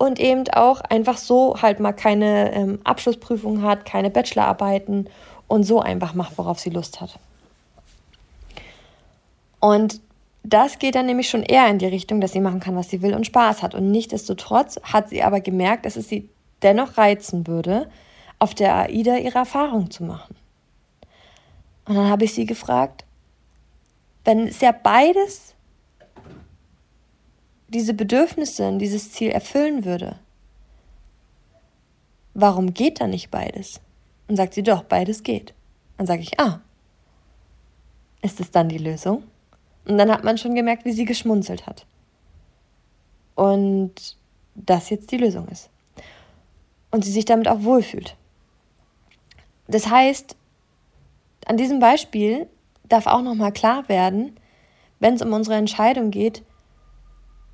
und 0.00 0.18
eben 0.18 0.48
auch 0.54 0.80
einfach 0.80 1.18
so 1.18 1.60
halt 1.60 1.78
mal 1.78 1.92
keine 1.92 2.54
ähm, 2.54 2.78
Abschlussprüfung 2.84 3.60
hat, 3.60 3.84
keine 3.84 4.08
Bachelorarbeiten 4.08 5.10
und 5.46 5.64
so 5.64 5.78
einfach 5.78 6.14
macht, 6.14 6.38
worauf 6.38 6.58
sie 6.58 6.70
Lust 6.70 7.02
hat. 7.02 7.18
Und 9.60 10.00
das 10.42 10.78
geht 10.78 10.94
dann 10.94 11.04
nämlich 11.04 11.28
schon 11.28 11.42
eher 11.42 11.68
in 11.68 11.76
die 11.76 11.86
Richtung, 11.86 12.22
dass 12.22 12.32
sie 12.32 12.40
machen 12.40 12.60
kann, 12.60 12.76
was 12.76 12.88
sie 12.88 13.02
will 13.02 13.12
und 13.12 13.26
Spaß 13.26 13.62
hat. 13.62 13.74
Und 13.74 13.90
nichtsdestotrotz 13.90 14.80
hat 14.82 15.10
sie 15.10 15.22
aber 15.22 15.40
gemerkt, 15.40 15.84
dass 15.84 15.96
es 15.96 16.08
sie 16.08 16.30
dennoch 16.62 16.96
reizen 16.96 17.46
würde, 17.46 17.86
auf 18.38 18.54
der 18.54 18.74
AIDA 18.74 19.18
ihre 19.18 19.40
Erfahrung 19.40 19.90
zu 19.90 20.02
machen. 20.04 20.34
Und 21.84 21.96
dann 21.96 22.08
habe 22.08 22.24
ich 22.24 22.32
sie 22.32 22.46
gefragt, 22.46 23.04
wenn 24.24 24.46
es 24.48 24.62
ja 24.62 24.72
beides 24.72 25.54
diese 27.70 27.94
Bedürfnisse 27.94 28.68
und 28.68 28.78
dieses 28.80 29.12
Ziel 29.12 29.30
erfüllen 29.30 29.84
würde, 29.84 30.18
warum 32.34 32.74
geht 32.74 33.00
da 33.00 33.06
nicht 33.06 33.30
beides? 33.30 33.80
Und 34.28 34.36
sagt 34.36 34.54
sie, 34.54 34.62
doch, 34.62 34.82
beides 34.82 35.22
geht. 35.22 35.54
Dann 35.96 36.06
sage 36.06 36.22
ich, 36.22 36.38
ah, 36.38 36.60
ist 38.22 38.40
es 38.40 38.50
dann 38.50 38.68
die 38.68 38.78
Lösung? 38.78 39.24
Und 39.86 39.98
dann 39.98 40.10
hat 40.10 40.24
man 40.24 40.38
schon 40.38 40.54
gemerkt, 40.54 40.84
wie 40.84 40.92
sie 40.92 41.04
geschmunzelt 41.04 41.66
hat. 41.66 41.86
Und 43.34 44.16
das 44.54 44.90
jetzt 44.90 45.10
die 45.10 45.16
Lösung 45.16 45.48
ist. 45.48 45.70
Und 46.90 47.04
sie 47.04 47.12
sich 47.12 47.24
damit 47.24 47.48
auch 47.48 47.62
wohlfühlt. 47.62 48.16
Das 49.68 49.88
heißt, 49.88 50.36
an 51.46 51.56
diesem 51.56 51.78
Beispiel 51.78 52.48
darf 52.88 53.06
auch 53.06 53.22
nochmal 53.22 53.52
klar 53.52 53.88
werden, 53.88 54.36
wenn 54.98 55.14
es 55.14 55.22
um 55.22 55.32
unsere 55.32 55.56
Entscheidung 55.56 56.10
geht, 56.10 56.42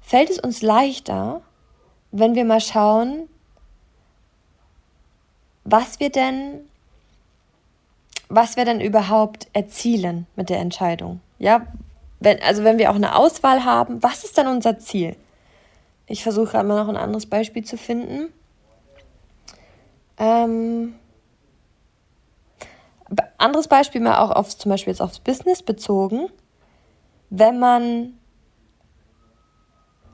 fällt 0.06 0.30
es 0.30 0.38
uns 0.38 0.62
leichter, 0.62 1.42
wenn 2.12 2.36
wir 2.36 2.44
mal 2.44 2.60
schauen, 2.60 3.28
was 5.64 5.98
wir 5.98 6.10
denn, 6.10 6.60
was 8.28 8.56
wir 8.56 8.64
denn 8.64 8.80
überhaupt 8.80 9.48
erzielen 9.52 10.28
mit 10.36 10.48
der 10.48 10.60
Entscheidung. 10.60 11.20
Ja, 11.40 11.66
wenn, 12.20 12.40
also 12.40 12.62
wenn 12.62 12.78
wir 12.78 12.92
auch 12.92 12.94
eine 12.94 13.16
Auswahl 13.16 13.64
haben, 13.64 14.00
was 14.00 14.22
ist 14.22 14.38
dann 14.38 14.46
unser 14.46 14.78
Ziel? 14.78 15.16
Ich 16.06 16.22
versuche 16.22 16.52
gerade 16.52 16.68
mal 16.68 16.80
noch 16.80 16.88
ein 16.88 16.96
anderes 16.96 17.26
Beispiel 17.26 17.64
zu 17.64 17.76
finden. 17.76 18.32
Ähm, 20.18 20.94
anderes 23.38 23.66
Beispiel 23.66 24.00
mal 24.00 24.18
auch 24.18 24.30
auf 24.30 24.56
zum 24.56 24.70
Beispiel 24.70 24.92
jetzt 24.92 25.02
aufs 25.02 25.18
Business 25.18 25.64
bezogen. 25.64 26.28
Wenn 27.28 27.58
man, 27.58 28.16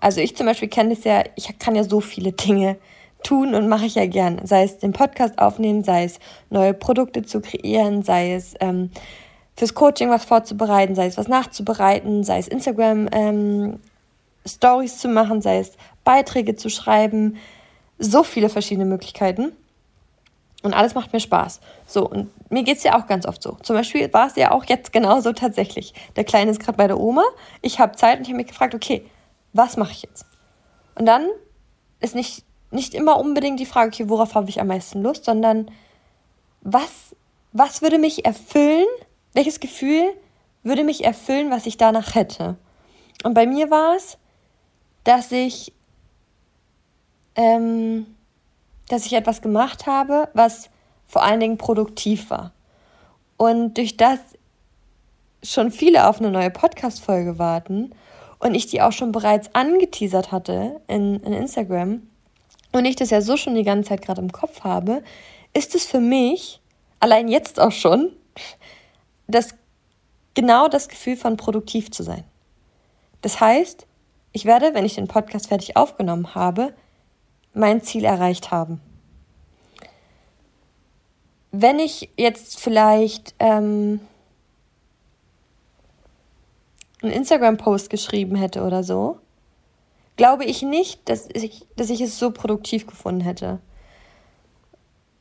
also 0.03 0.21
ich 0.21 0.37
zum 0.37 0.47
Beispiel 0.47 0.69
kenne 0.69 0.95
es 0.95 1.05
ja, 1.05 1.23
ich 1.37 1.57
kann 1.61 1.77
ja 1.77 1.85
so 1.85 2.01
viele 2.01 2.33
Dinge 2.33 2.77
tun 3.23 3.55
und 3.55 3.69
mache 3.69 3.87
ich 3.87 3.95
ja 3.95 4.05
gern. 4.07 4.41
Sei 4.45 4.65
es 4.65 4.79
den 4.79 4.93
Podcast 4.93 5.39
aufnehmen, 5.39 5.85
sei 5.85 6.03
es 6.03 6.19
neue 6.51 6.75
Produkte 6.75 7.23
zu 7.23 7.41
kreieren, 7.41 8.03
sei 8.03 8.35
es 8.35 8.55
ähm, 8.59 8.91
fürs 9.57 9.75
Coaching 9.75 10.11
was 10.11 10.25
vorzubereiten, 10.25 10.97
sei 10.97 11.07
es 11.07 11.19
was 11.19 11.29
nachzubereiten, 11.29 12.25
sei 12.25 12.39
es 12.39 12.49
Instagram 12.49 13.09
ähm, 13.13 13.79
Stories 14.45 14.99
zu 14.99 15.07
machen, 15.07 15.41
sei 15.41 15.61
es 15.61 15.71
Beiträge 16.03 16.57
zu 16.57 16.69
schreiben. 16.69 17.37
So 18.01 18.25
viele 18.25 18.49
verschiedene 18.49 18.87
Möglichkeiten. 18.87 19.53
Und 20.65 20.75
alles 20.75 20.97
macht 20.97 21.13
mir 21.13 21.21
Spaß. 21.21 21.61
So, 21.87 22.09
und 22.09 22.29
mir 22.51 22.65
geht 22.65 22.79
es 22.79 22.83
ja 22.83 22.99
auch 22.99 23.07
ganz 23.07 23.25
oft 23.25 23.41
so. 23.41 23.57
Zum 23.63 23.77
Beispiel 23.77 24.13
war 24.13 24.27
es 24.27 24.35
ja 24.35 24.51
auch 24.51 24.65
jetzt 24.65 24.93
genauso 24.93 25.33
tatsächlich. 25.33 25.95
Der 26.17 26.25
Kleine 26.25 26.51
ist 26.51 26.59
gerade 26.59 26.77
bei 26.77 26.89
der 26.89 26.99
Oma. 26.99 27.23
Ich 27.61 27.79
habe 27.79 27.95
Zeit 27.95 28.19
und 28.19 28.23
ich 28.23 28.29
habe 28.31 28.39
mich 28.39 28.49
gefragt, 28.49 28.75
okay, 28.75 29.05
was 29.53 29.77
mache 29.77 29.93
ich 29.93 30.03
jetzt? 30.03 30.27
Und 30.95 31.07
dann 31.07 31.29
ist 32.01 32.15
nicht, 32.15 32.45
nicht 32.71 32.95
immer 32.95 33.19
unbedingt 33.19 33.61
die 33.61 33.67
Frage, 33.67 33.89
okay, 33.89 34.09
worauf 34.09 34.35
habe 34.35 34.51
ich 34.51 34.61
am 34.61 34.67
meisten 34.69 35.03
Lust, 35.03 35.25
sondern 35.25 35.71
was, 36.63 37.15
was 37.53 37.83
würde 37.83 37.99
mich 37.99 38.25
erfüllen? 38.25 38.87
Welches 39.33 39.61
Gefühl 39.61 40.05
würde 40.63 40.85
mich 40.85 41.05
erfüllen, 41.05 41.51
was 41.51 41.67
ich 41.67 41.77
danach 41.77 42.15
hätte? 42.15 42.57
Und 43.25 43.35
bei 43.35 43.47
mir 43.47 43.71
war 43.71 43.97
es, 43.97 44.19
dass 45.05 45.33
ich 45.33 45.73
ähm, 47.35 48.07
dass 48.89 49.07
ich 49.07 49.15
etwas 49.15 49.41
gemacht 49.41 49.87
habe, 49.87 50.29
was 50.35 50.69
vor 51.07 51.23
allen 51.23 51.41
Dingen 51.41 51.59
produktiv 51.59 52.31
war. 52.31 52.53
Und 53.37 53.79
durch 53.79 53.97
das 53.97 54.19
schon 55.43 55.71
viele 55.71 56.07
auf 56.09 56.21
eine 56.21 56.31
neue 56.31 56.51
Podcast-Folge 56.51 57.39
warten 57.39 57.95
und 58.43 58.55
ich 58.55 58.67
die 58.67 58.83
auch 58.83 58.93
schon 58.93 59.13
bereits 59.13 59.55
angeteasert 59.55 60.33
hatte 60.33 60.81
in, 60.89 61.21
in 61.21 61.33
Instagram 61.33 62.03
und 62.73 62.85
ich 62.85 62.97
das 62.97 63.11
ja 63.11 63.23
so 63.23 63.37
schon 63.37 63.55
die 63.55 63.63
ganze 63.63 63.91
Zeit 63.91 64.03
gerade 64.03 64.21
im 64.21 64.33
Kopf 64.33 64.65
habe, 64.65 65.03
ist 65.55 65.75
es 65.75 65.87
für 65.87 66.01
mich, 66.01 66.61
allein 66.99 67.29
jetzt 67.29 67.61
auch 67.61 67.71
schon, 67.71 68.11
das 69.29 69.55
genau 70.35 70.67
das 70.69 70.89
Gefühl 70.89 71.17
von 71.17 71.37
produktiv 71.37 71.91
zu 71.93 72.03
sein. 72.03 72.25
Das 73.21 73.41
heißt, 73.41 73.87
ich 74.33 74.45
werde, 74.45 74.75
wenn 74.75 74.85
ich 74.85 74.97
den 74.97 75.07
Podcast 75.07 75.49
fertig 75.49 75.77
aufgenommen 75.77 76.35
habe, 76.35 76.75
mein 77.55 77.83
Ziel 77.83 78.05
erreicht 78.05 78.51
haben. 78.51 78.81
Wenn 81.53 81.79
ich 81.79 82.09
jetzt 82.17 82.59
vielleicht 82.59 83.35
ähm, 83.39 84.01
einen 87.03 87.13
Instagram-Post 87.13 87.91
geschrieben 87.91 88.37
hätte 88.37 88.63
oder 88.63 88.83
so, 88.83 89.19
glaube 90.17 90.45
ich 90.45 90.63
nicht, 90.63 91.09
dass 91.09 91.29
ich, 91.33 91.67
dass 91.77 91.91
ich 91.91 92.01
es 92.01 92.19
so 92.19 92.31
produktiv 92.31 92.87
gefunden 92.87 93.21
hätte. 93.21 93.61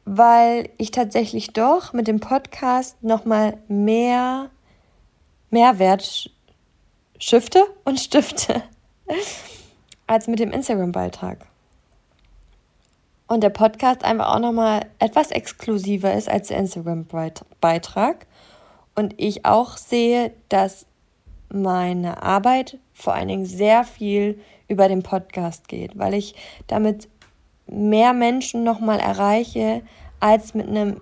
Weil 0.05 0.69
ich 0.77 0.91
tatsächlich 0.91 1.53
doch 1.53 1.93
mit 1.93 2.07
dem 2.07 2.19
Podcast 2.19 3.01
nochmal 3.03 3.57
mehr 3.67 4.49
Mehrwert 5.49 6.31
schifte 7.19 7.63
und 7.83 7.99
stifte 7.99 8.63
als 10.07 10.27
mit 10.27 10.39
dem 10.39 10.51
Instagram-Beitrag 10.51 11.45
und 13.31 13.41
der 13.41 13.49
Podcast 13.49 14.03
einfach 14.03 14.35
auch 14.35 14.39
nochmal 14.39 14.87
etwas 14.99 15.31
exklusiver 15.31 16.13
ist 16.13 16.27
als 16.27 16.49
der 16.49 16.57
Instagram-Beitrag. 16.57 18.27
Und 18.93 19.13
ich 19.15 19.45
auch 19.45 19.77
sehe, 19.77 20.33
dass 20.49 20.85
meine 21.53 22.21
Arbeit 22.23 22.79
vor 22.93 23.13
allen 23.13 23.27
Dingen 23.27 23.45
sehr 23.45 23.83
viel 23.83 24.39
über 24.67 24.87
den 24.87 25.03
Podcast 25.03 25.67
geht, 25.67 25.97
weil 25.97 26.13
ich 26.13 26.35
damit 26.67 27.09
mehr 27.67 28.13
Menschen 28.13 28.63
nochmal 28.63 28.99
erreiche 28.99 29.81
als 30.19 30.53
mit 30.53 30.67
einem 30.67 31.01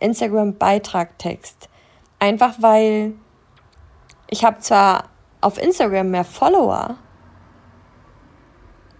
Instagram-Beitragtext. 0.00 1.68
Einfach 2.18 2.56
weil 2.60 3.14
ich 4.30 4.44
habe 4.44 4.58
zwar 4.58 5.04
auf 5.40 5.60
Instagram 5.60 6.10
mehr 6.10 6.24
Follower, 6.24 6.96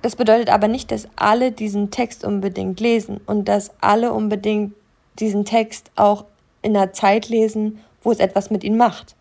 das 0.03 0.15
bedeutet 0.15 0.49
aber 0.49 0.69
nicht, 0.69 0.93
dass 0.93 1.09
alle 1.17 1.51
diesen 1.51 1.91
Text 1.91 2.25
unbedingt 2.25 2.79
lesen 2.81 3.21
und 3.27 3.47
dass 3.47 3.73
alle 3.81 4.13
unbedingt 4.13 4.75
diesen 5.19 5.45
Text 5.45 5.91
auch 5.97 6.25
in 6.63 6.77
einer 6.77 6.93
Zeit 6.93 7.29
lesen, 7.29 7.81
wo 8.03 8.13
es 8.13 8.21
etwas 8.21 8.51
mit 8.51 8.63
ihnen 8.63 8.77
macht. 8.77 9.17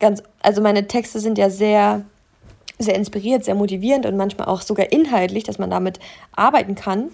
Ganz, 0.00 0.22
also 0.40 0.60
meine 0.60 0.86
Texte 0.86 1.20
sind 1.20 1.38
ja 1.38 1.50
sehr 1.50 2.04
sehr 2.78 2.94
inspiriert, 2.94 3.44
sehr 3.44 3.54
motivierend 3.54 4.06
und 4.06 4.16
manchmal 4.16 4.48
auch 4.48 4.62
sogar 4.62 4.90
inhaltlich, 4.90 5.44
dass 5.44 5.58
man 5.58 5.70
damit 5.70 6.00
arbeiten 6.34 6.74
kann. 6.74 7.10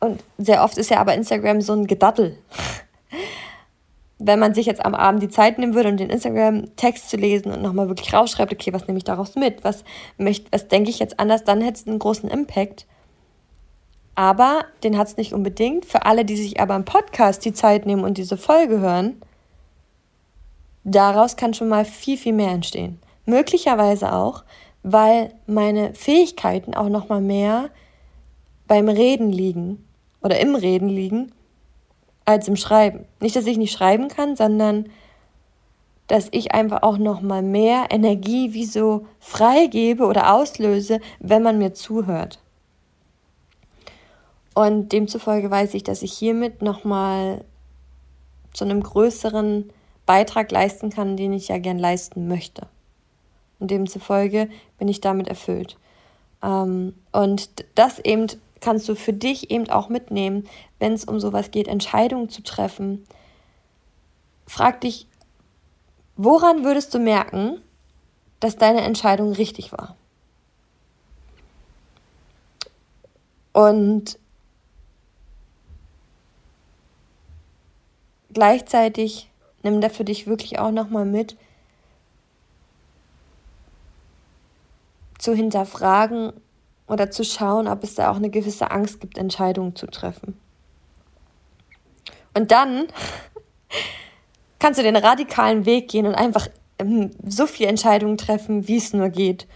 Und 0.00 0.22
sehr 0.38 0.64
oft 0.64 0.78
ist 0.78 0.90
ja 0.90 0.98
aber 0.98 1.14
Instagram 1.14 1.60
so 1.60 1.74
ein 1.74 1.86
Gedattel. 1.86 2.36
Wenn 4.18 4.38
man 4.38 4.54
sich 4.54 4.66
jetzt 4.66 4.84
am 4.84 4.94
Abend 4.94 5.22
die 5.22 5.28
Zeit 5.28 5.58
nehmen 5.58 5.74
würde, 5.74 5.88
um 5.88 5.96
den 5.96 6.10
Instagram-Text 6.10 7.08
zu 7.08 7.16
lesen 7.16 7.52
und 7.52 7.62
nochmal 7.62 7.88
wirklich 7.88 8.12
rausschreibt, 8.12 8.52
okay, 8.52 8.72
was 8.72 8.86
nehme 8.86 8.98
ich 8.98 9.04
daraus 9.04 9.34
mit? 9.34 9.64
Was, 9.64 9.84
möchte, 10.18 10.46
was 10.52 10.68
denke 10.68 10.90
ich 10.90 10.98
jetzt 10.98 11.18
anders? 11.18 11.44
Dann 11.44 11.62
hätte 11.62 11.80
es 11.80 11.86
einen 11.86 11.98
großen 11.98 12.28
Impact. 12.28 12.86
Aber 14.14 14.64
den 14.82 14.98
hat 14.98 15.06
es 15.06 15.16
nicht 15.16 15.32
unbedingt. 15.32 15.86
Für 15.86 16.04
alle, 16.04 16.26
die 16.26 16.36
sich 16.36 16.60
aber 16.60 16.76
im 16.76 16.84
Podcast 16.84 17.44
die 17.44 17.54
Zeit 17.54 17.86
nehmen 17.86 18.04
und 18.04 18.18
diese 18.18 18.36
Folge 18.36 18.80
hören, 18.80 19.22
daraus 20.84 21.36
kann 21.36 21.54
schon 21.54 21.68
mal 21.68 21.84
viel, 21.84 22.16
viel 22.16 22.32
mehr 22.32 22.50
entstehen. 22.50 23.00
Möglicherweise 23.26 24.12
auch, 24.12 24.44
weil 24.82 25.34
meine 25.46 25.94
Fähigkeiten 25.94 26.74
auch 26.74 26.88
noch 26.88 27.08
mal 27.08 27.20
mehr 27.20 27.70
beim 28.66 28.88
Reden 28.88 29.32
liegen 29.32 29.84
oder 30.22 30.40
im 30.40 30.54
Reden 30.54 30.88
liegen 30.88 31.32
als 32.24 32.48
im 32.48 32.56
Schreiben. 32.56 33.04
Nicht, 33.20 33.36
dass 33.36 33.46
ich 33.46 33.58
nicht 33.58 33.72
schreiben 33.72 34.08
kann, 34.08 34.36
sondern 34.36 34.86
dass 36.06 36.28
ich 36.32 36.52
einfach 36.52 36.82
auch 36.82 36.98
noch 36.98 37.20
mal 37.20 37.42
mehr 37.42 37.86
Energie 37.90 38.52
wie 38.52 38.64
so 38.64 39.06
freigebe 39.20 40.06
oder 40.06 40.34
auslöse, 40.34 41.00
wenn 41.20 41.42
man 41.42 41.58
mir 41.58 41.72
zuhört. 41.72 42.40
Und 44.54 44.90
demzufolge 44.92 45.50
weiß 45.50 45.74
ich, 45.74 45.84
dass 45.84 46.02
ich 46.02 46.12
hiermit 46.12 46.62
noch 46.62 46.84
mal 46.84 47.44
zu 48.52 48.64
einem 48.64 48.82
größeren 48.82 49.72
Beitrag 50.10 50.50
leisten 50.50 50.90
kann, 50.90 51.16
den 51.16 51.32
ich 51.32 51.46
ja 51.46 51.58
gern 51.58 51.78
leisten 51.78 52.26
möchte. 52.26 52.66
Und 53.60 53.70
demzufolge 53.70 54.50
bin 54.76 54.88
ich 54.88 55.00
damit 55.00 55.28
erfüllt. 55.28 55.76
Ähm, 56.42 56.96
und 57.12 57.64
das 57.76 58.00
eben 58.00 58.26
kannst 58.60 58.88
du 58.88 58.96
für 58.96 59.12
dich 59.12 59.52
eben 59.52 59.70
auch 59.70 59.88
mitnehmen, 59.88 60.48
wenn 60.80 60.94
es 60.94 61.04
um 61.04 61.20
sowas 61.20 61.52
geht, 61.52 61.68
Entscheidungen 61.68 62.28
zu 62.28 62.42
treffen. 62.42 63.06
Frag 64.48 64.80
dich, 64.80 65.06
woran 66.16 66.64
würdest 66.64 66.92
du 66.92 66.98
merken, 66.98 67.60
dass 68.40 68.56
deine 68.56 68.80
Entscheidung 68.80 69.30
richtig 69.30 69.70
war? 69.70 69.94
Und 73.52 74.18
gleichzeitig 78.32 79.29
nimm 79.62 79.80
da 79.80 79.88
für 79.88 80.04
dich 80.04 80.26
wirklich 80.26 80.58
auch 80.58 80.70
nochmal 80.70 81.04
mit, 81.04 81.36
zu 85.18 85.34
hinterfragen 85.34 86.32
oder 86.86 87.10
zu 87.10 87.24
schauen, 87.24 87.68
ob 87.68 87.84
es 87.84 87.94
da 87.94 88.10
auch 88.10 88.16
eine 88.16 88.30
gewisse 88.30 88.70
Angst 88.70 89.00
gibt, 89.00 89.18
Entscheidungen 89.18 89.76
zu 89.76 89.86
treffen. 89.86 90.38
Und 92.34 92.50
dann 92.50 92.86
kannst 94.58 94.78
du 94.78 94.82
den 94.82 94.96
radikalen 94.96 95.66
Weg 95.66 95.88
gehen 95.88 96.06
und 96.06 96.14
einfach 96.14 96.48
ähm, 96.78 97.10
so 97.26 97.46
viele 97.46 97.68
Entscheidungen 97.68 98.16
treffen, 98.16 98.66
wie 98.66 98.76
es 98.76 98.92
nur 98.92 99.10
geht. 99.10 99.46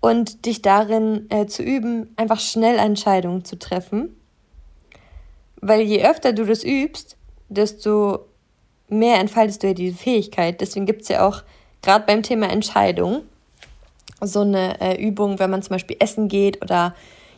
Und 0.00 0.46
dich 0.46 0.62
darin 0.62 1.26
äh, 1.30 1.46
zu 1.46 1.62
üben, 1.62 2.12
einfach 2.16 2.38
schnell 2.38 2.78
Entscheidungen 2.78 3.44
zu 3.44 3.58
treffen. 3.58 4.14
Weil 5.60 5.80
je 5.80 6.06
öfter 6.06 6.32
du 6.32 6.44
das 6.44 6.62
übst, 6.62 7.16
desto 7.48 8.27
mehr 8.88 9.18
entfaltest 9.18 9.62
du 9.62 9.68
ja 9.68 9.74
diese 9.74 9.96
Fähigkeit. 9.96 10.60
Deswegen 10.60 10.86
gibt 10.86 11.02
es 11.02 11.08
ja 11.08 11.26
auch 11.26 11.42
gerade 11.82 12.06
beim 12.06 12.22
Thema 12.22 12.50
Entscheidung 12.50 13.22
so 14.20 14.40
eine 14.40 14.80
äh, 14.80 15.00
Übung, 15.00 15.38
wenn 15.38 15.50
man 15.50 15.62
zum 15.62 15.74
Beispiel 15.74 15.96
essen 16.00 16.28
geht 16.28 16.62
oder 16.62 16.94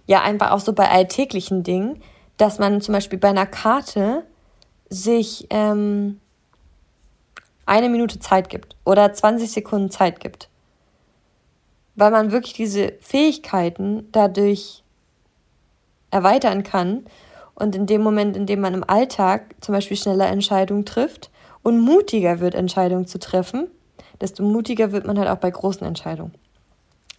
ja 0.06 0.22
einfach 0.22 0.52
auch 0.52 0.60
so 0.60 0.72
bei 0.72 0.88
alltäglichen 0.88 1.62
Dingen, 1.62 2.02
dass 2.36 2.58
man 2.58 2.80
zum 2.80 2.94
Beispiel 2.94 3.18
bei 3.18 3.28
einer 3.28 3.46
Karte 3.46 4.24
sich 4.88 5.46
ähm, 5.50 6.20
eine 7.66 7.88
Minute 7.88 8.18
Zeit 8.18 8.48
gibt 8.48 8.76
oder 8.84 9.12
20 9.12 9.50
Sekunden 9.50 9.90
Zeit 9.90 10.20
gibt. 10.20 10.48
Weil 11.96 12.10
man 12.10 12.32
wirklich 12.32 12.54
diese 12.54 12.94
Fähigkeiten 13.00 14.08
dadurch 14.10 14.82
erweitern 16.10 16.62
kann 16.62 17.04
und 17.54 17.76
in 17.76 17.86
dem 17.86 18.02
Moment, 18.02 18.36
in 18.36 18.46
dem 18.46 18.60
man 18.60 18.74
im 18.74 18.88
Alltag 18.88 19.54
zum 19.60 19.74
Beispiel 19.74 19.96
schneller 19.96 20.28
Entscheidungen 20.28 20.86
trifft 20.86 21.29
und 21.62 21.80
mutiger 21.80 22.40
wird, 22.40 22.54
Entscheidungen 22.54 23.06
zu 23.06 23.18
treffen, 23.18 23.68
desto 24.20 24.42
mutiger 24.42 24.92
wird 24.92 25.06
man 25.06 25.18
halt 25.18 25.28
auch 25.28 25.38
bei 25.38 25.50
großen 25.50 25.86
Entscheidungen. 25.86 26.32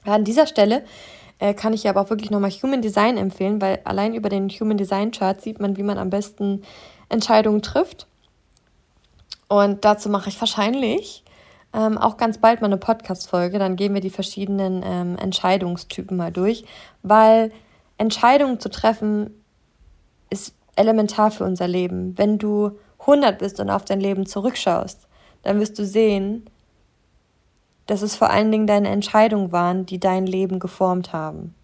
An 0.03 0.23
dieser 0.23 0.47
Stelle 0.47 0.83
äh, 1.39 1.53
kann 1.53 1.73
ich 1.73 1.87
aber 1.87 2.01
auch 2.01 2.09
wirklich 2.09 2.31
nochmal 2.31 2.51
Human 2.51 2.81
Design 2.81 3.17
empfehlen, 3.17 3.61
weil 3.61 3.79
allein 3.83 4.13
über 4.13 4.29
den 4.29 4.49
Human 4.49 4.77
Design 4.77 5.11
Chart 5.11 5.39
sieht 5.41 5.59
man, 5.59 5.77
wie 5.77 5.83
man 5.83 5.97
am 5.97 6.09
besten 6.09 6.63
Entscheidungen 7.09 7.61
trifft. 7.61 8.07
Und 9.47 9.83
dazu 9.83 10.09
mache 10.09 10.29
ich 10.29 10.39
wahrscheinlich 10.39 11.23
ähm, 11.73 11.97
auch 11.97 12.17
ganz 12.17 12.37
bald 12.37 12.61
mal 12.61 12.67
eine 12.67 12.77
Podcast-Folge. 12.77 13.59
Dann 13.59 13.75
gehen 13.75 13.93
wir 13.93 14.01
die 14.01 14.09
verschiedenen 14.09 14.81
ähm, 14.85 15.17
Entscheidungstypen 15.17 16.15
mal 16.15 16.31
durch, 16.31 16.63
weil 17.03 17.51
Entscheidungen 17.97 18.59
zu 18.59 18.69
treffen 18.69 19.31
ist 20.29 20.55
elementar 20.75 21.31
für 21.31 21.43
unser 21.43 21.67
Leben. 21.67 22.17
Wenn 22.17 22.37
du 22.37 22.77
100 23.01 23.39
bist 23.39 23.59
und 23.59 23.69
auf 23.69 23.85
dein 23.85 23.99
Leben 23.99 24.25
zurückschaust, 24.25 25.07
dann 25.43 25.59
wirst 25.59 25.77
du 25.79 25.85
sehen, 25.85 26.45
dass 27.87 28.01
es 28.01 28.15
vor 28.15 28.29
allen 28.29 28.51
Dingen 28.51 28.67
deine 28.67 28.89
Entscheidungen 28.89 29.51
waren, 29.51 29.85
die 29.85 29.99
dein 29.99 30.25
Leben 30.25 30.59
geformt 30.59 31.13
haben. 31.13 31.55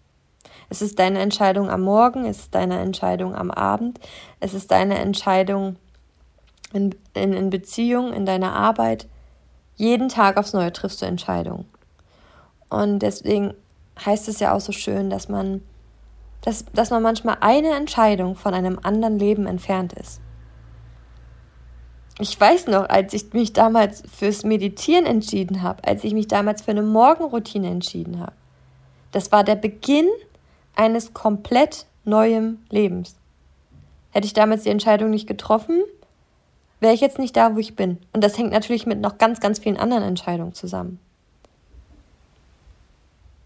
Es 0.68 0.82
ist 0.82 0.98
deine 0.98 1.20
Entscheidung 1.20 1.70
am 1.70 1.82
Morgen, 1.82 2.24
es 2.24 2.40
ist 2.40 2.54
deine 2.54 2.78
Entscheidung 2.80 3.34
am 3.34 3.50
Abend, 3.50 4.00
es 4.40 4.52
ist 4.52 4.70
deine 4.70 4.98
Entscheidung 4.98 5.76
in, 6.72 6.94
in, 7.14 7.32
in 7.32 7.50
Beziehung, 7.50 8.12
in 8.12 8.26
deiner 8.26 8.52
Arbeit. 8.52 9.06
Jeden 9.76 10.08
Tag 10.08 10.36
aufs 10.36 10.52
Neue 10.52 10.72
triffst 10.72 11.00
du 11.00 11.06
Entscheidungen. 11.06 11.66
Und 12.68 12.98
deswegen 12.98 13.54
heißt 14.04 14.28
es 14.28 14.40
ja 14.40 14.52
auch 14.52 14.60
so 14.60 14.72
schön, 14.72 15.08
dass 15.08 15.28
man, 15.28 15.62
dass, 16.42 16.66
dass 16.74 16.90
man 16.90 17.02
manchmal 17.02 17.38
eine 17.40 17.74
Entscheidung 17.74 18.36
von 18.36 18.52
einem 18.52 18.78
anderen 18.82 19.18
Leben 19.18 19.46
entfernt 19.46 19.94
ist 19.94 20.20
ich 22.18 22.38
weiß 22.38 22.66
noch, 22.66 22.88
als 22.88 23.14
ich 23.14 23.32
mich 23.32 23.52
damals 23.52 24.02
fürs 24.12 24.44
Meditieren 24.44 25.06
entschieden 25.06 25.62
habe, 25.62 25.84
als 25.84 26.02
ich 26.02 26.14
mich 26.14 26.26
damals 26.26 26.62
für 26.62 26.72
eine 26.72 26.82
Morgenroutine 26.82 27.68
entschieden 27.68 28.18
habe. 28.18 28.32
Das 29.12 29.30
war 29.30 29.44
der 29.44 29.54
Beginn 29.54 30.08
eines 30.74 31.14
komplett 31.14 31.86
neuen 32.04 32.64
Lebens. 32.70 33.14
Hätte 34.10 34.26
ich 34.26 34.32
damals 34.32 34.64
die 34.64 34.70
Entscheidung 34.70 35.10
nicht 35.10 35.28
getroffen, 35.28 35.82
wäre 36.80 36.94
ich 36.94 37.00
jetzt 37.00 37.18
nicht 37.18 37.36
da, 37.36 37.54
wo 37.54 37.58
ich 37.58 37.76
bin. 37.76 37.98
Und 38.12 38.24
das 38.24 38.36
hängt 38.36 38.52
natürlich 38.52 38.86
mit 38.86 39.00
noch 39.00 39.18
ganz, 39.18 39.40
ganz 39.40 39.60
vielen 39.60 39.76
anderen 39.76 40.02
Entscheidungen 40.02 40.54
zusammen. 40.54 40.98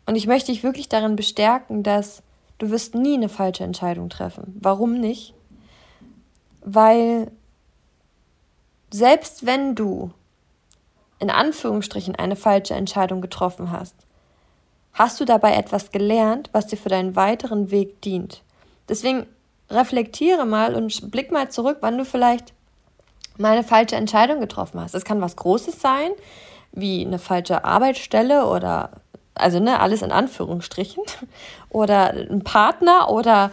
Und 0.07 0.17
ich 0.17 0.27
möchte 0.27 0.53
dich 0.53 0.63
wirklich 0.63 0.89
darin 0.89 1.17
bestärken, 1.17 1.83
dass 1.83 2.23
du 2.59 2.71
wirst 2.71 2.95
nie 2.95 3.15
eine 3.15 3.29
falsche 3.29 3.65
Entscheidung 3.65 4.09
treffen. 4.09 4.57
Warum 4.61 4.99
nicht? 4.99 5.35
Weil 6.65 7.31
selbst 8.93 9.47
wenn 9.47 9.75
du 9.75 10.13
in 11.19 11.31
Anführungsstrichen 11.31 12.17
eine 12.17 12.37
falsche 12.37 12.75
Entscheidung 12.75 13.21
getroffen 13.21 13.71
hast, 13.71 13.95
hast 14.93 15.21
du 15.21 15.25
dabei 15.25 15.55
etwas 15.55 15.91
gelernt, 15.93 16.51
was 16.53 16.67
dir 16.67 16.77
für 16.77 16.89
deinen 16.89 17.17
weiteren 17.17 17.71
Weg 17.71 18.03
dient. 18.03 18.43
Deswegen 18.89 19.27
reflektiere 19.71 20.45
mal 20.45 20.75
und 20.75 21.11
blick 21.11 21.31
mal 21.31 21.49
zurück, 21.51 21.79
wann 21.81 21.97
du 21.97 22.05
vielleicht 22.05 22.53
mal 23.39 23.53
eine 23.53 23.65
falsche 23.65 23.97
Entscheidung 23.97 24.41
getroffen 24.41 24.81
hast. 24.81 24.95
Es 24.95 25.05
kann 25.05 25.21
was 25.21 25.37
Großes 25.37 25.81
sein, 25.81 26.11
wie 26.73 27.05
eine 27.07 27.19
falsche 27.19 27.65
Arbeitsstelle 27.65 28.47
oder, 28.47 28.91
also 29.35 29.61
ne, 29.61 29.81
alles 29.81 30.03
in 30.03 30.13
Anführungsstrichen, 30.13 31.03
oder 31.71 32.11
ein 32.11 32.45
Partner 32.45 33.11
oder 33.11 33.51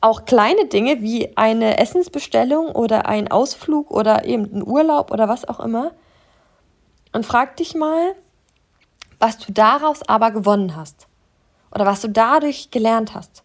auch 0.00 0.24
kleine 0.24 0.66
Dinge 0.66 1.00
wie 1.02 1.36
eine 1.36 1.78
Essensbestellung 1.78 2.70
oder 2.70 3.06
ein 3.06 3.30
Ausflug 3.30 3.90
oder 3.90 4.24
eben 4.24 4.44
ein 4.52 4.66
Urlaub 4.66 5.10
oder 5.10 5.28
was 5.28 5.48
auch 5.48 5.60
immer. 5.60 5.92
Und 7.12 7.26
frag 7.26 7.56
dich 7.56 7.74
mal, 7.74 8.14
was 9.18 9.38
du 9.38 9.52
daraus 9.52 10.02
aber 10.08 10.30
gewonnen 10.30 10.76
hast. 10.76 11.08
Oder 11.74 11.84
was 11.84 12.00
du 12.00 12.08
dadurch 12.08 12.70
gelernt 12.70 13.14
hast. 13.14 13.42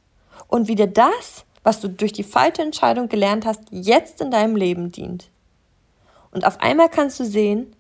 Und 0.47 0.67
wie 0.67 0.75
dir 0.75 0.87
das, 0.87 1.45
was 1.63 1.79
du 1.79 1.89
durch 1.89 2.13
die 2.13 2.23
falsche 2.23 2.61
Entscheidung 2.61 3.09
gelernt 3.09 3.45
hast, 3.45 3.61
jetzt 3.71 4.21
in 4.21 4.31
deinem 4.31 4.55
Leben 4.55 4.91
dient. 4.91 5.29
Und 6.31 6.45
auf 6.45 6.61
einmal 6.61 6.89
kannst 6.89 7.19
du 7.19 7.25
sehen, 7.25 7.75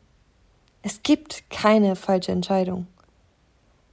es 0.81 1.03
gibt 1.03 1.49
keine 1.49 1.95
falsche 1.95 2.31
Entscheidung 2.31 2.87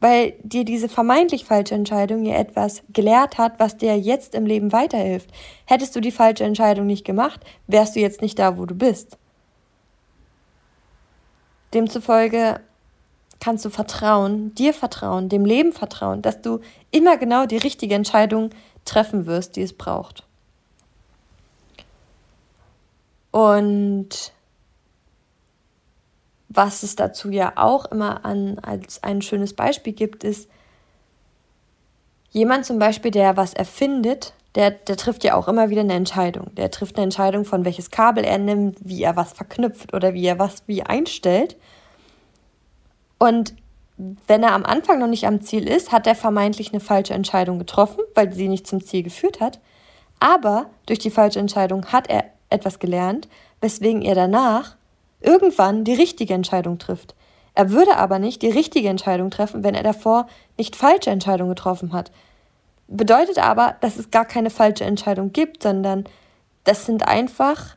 weil 0.01 0.35
dir 0.43 0.65
diese 0.65 0.89
vermeintlich 0.89 1.45
falsche 1.45 1.75
Entscheidung 1.75 2.25
ja 2.25 2.35
etwas 2.37 2.83
gelehrt 2.93 3.39
hat, 3.39 3.61
was 3.61 3.77
dir 3.77 3.99
jetzt 3.99 4.35
im 4.35 4.47
Leben 4.47 4.73
weiterhilft. 4.73 5.31
Hättest 5.67 5.95
du 5.95 6.01
die 6.01 6.11
falsche 6.11 6.45
Entscheidung 6.45 6.87
nicht 6.87 7.05
gemacht, 7.05 7.41
wärst 7.67 7.97
du 7.97 8.01
jetzt 8.01 8.23
nicht 8.23 8.39
da, 8.39 8.57
wo 8.59 8.65
du 8.65 8.75
bist. 8.75 9.19
Demzufolge 11.75 12.61
kannst 13.39 13.65
du 13.65 13.71
vertrauen, 13.71 14.55
dir 14.55 14.75
vertrauen, 14.75 15.29
dem 15.29 15.45
Leben 15.45 15.73
vertrauen, 15.73 16.23
dass 16.23 16.43
du 16.43 16.61
immer 16.91 17.17
genau 17.17 17.47
die 17.47 17.57
richtige 17.57 17.95
Entscheidung 17.95 18.51
treffen 18.85 19.27
wirst, 19.27 19.57
die 19.57 19.63
es 19.63 19.73
braucht. 19.73 20.25
Und 23.31 24.33
was 26.51 26.83
es 26.83 26.97
dazu 26.97 27.31
ja 27.31 27.53
auch 27.55 27.87
immer 27.87 28.25
an, 28.25 28.59
als 28.59 29.03
ein 29.03 29.23
schönes 29.23 29.55
Beispiel 29.55 29.93
gibt, 29.93 30.25
ist, 30.25 30.51
jemand 32.31 32.67
zum 32.67 32.79
Beispiel, 32.79 33.13
der 33.13 33.37
was 33.37 33.55
erfindet, 33.55 34.35
der, 34.57 34.73
der 34.73 34.97
trifft 34.97 35.23
ja 35.23 35.37
auch 35.37 35.47
immer 35.47 35.71
wieder 35.71 35.83
eine 35.83 35.95
Entscheidung. 35.95 36.53
Der 36.57 36.73
trifft 36.73 36.97
eine 36.97 37.05
Entscheidung 37.05 37.45
von 37.45 37.65
welches 37.65 37.93
Kabel 37.93 38.25
er 38.25 38.39
nimmt, 38.39 38.79
wie 38.81 39.03
er 39.03 39.15
was 39.15 39.33
verknüpft 39.33 39.95
oder 39.95 40.13
wie 40.13 40.27
er 40.27 40.41
was 40.41 40.65
wie 40.67 40.83
einstellt. 40.83 41.57
Und 43.19 43.55
wenn 44.27 44.43
er 44.43 44.53
am 44.53 44.65
Anfang 44.65 44.99
noch 44.99 45.07
nicht 45.07 45.27
am 45.29 45.43
Ziel 45.43 45.69
ist, 45.69 45.93
hat 45.93 46.09
er 46.09 46.17
vermeintlich 46.17 46.73
eine 46.73 46.81
falsche 46.81 47.15
Entscheidung 47.15 47.61
getroffen, 47.61 48.03
weil 48.17 48.33
sie 48.33 48.49
nicht 48.49 48.67
zum 48.67 48.85
Ziel 48.85 49.05
geführt 49.05 49.41
hat. 49.41 49.61
Aber 50.19 50.67
durch 50.87 50.99
die 50.99 51.11
falsche 51.11 51.39
Entscheidung 51.39 51.87
hat 51.87 52.09
er 52.09 52.25
etwas 52.49 52.81
gelernt, 52.81 53.29
weswegen 53.61 54.03
er 54.03 54.17
danach 54.17 54.75
irgendwann 55.21 55.85
die 55.85 55.95
richtige 55.95 56.35
Entscheidung 56.35 56.79
trifft. 56.79 57.15
Er 57.55 57.71
würde 57.71 57.97
aber 57.97 58.19
nicht 58.19 58.43
die 58.43 58.51
richtige 58.51 58.89
Entscheidung 58.89 59.31
treffen, 59.31 59.65
wenn 59.65 59.75
er 59.75 59.83
davor 59.83 60.27
nicht 60.57 60.77
falsche 60.77 61.11
Entscheidungen 61.11 61.51
getroffen 61.51 61.93
hat. 61.93 62.11
Bedeutet 62.89 63.39
aber, 63.39 63.77
dass 63.81 63.97
es 63.97 64.11
gar 64.11 64.25
keine 64.25 64.51
falsche 64.51 64.85
Entscheidung 64.85 65.33
gibt, 65.33 65.63
sondern 65.63 66.05
das 66.65 66.87
sind 66.87 67.07
einfach 67.07 67.77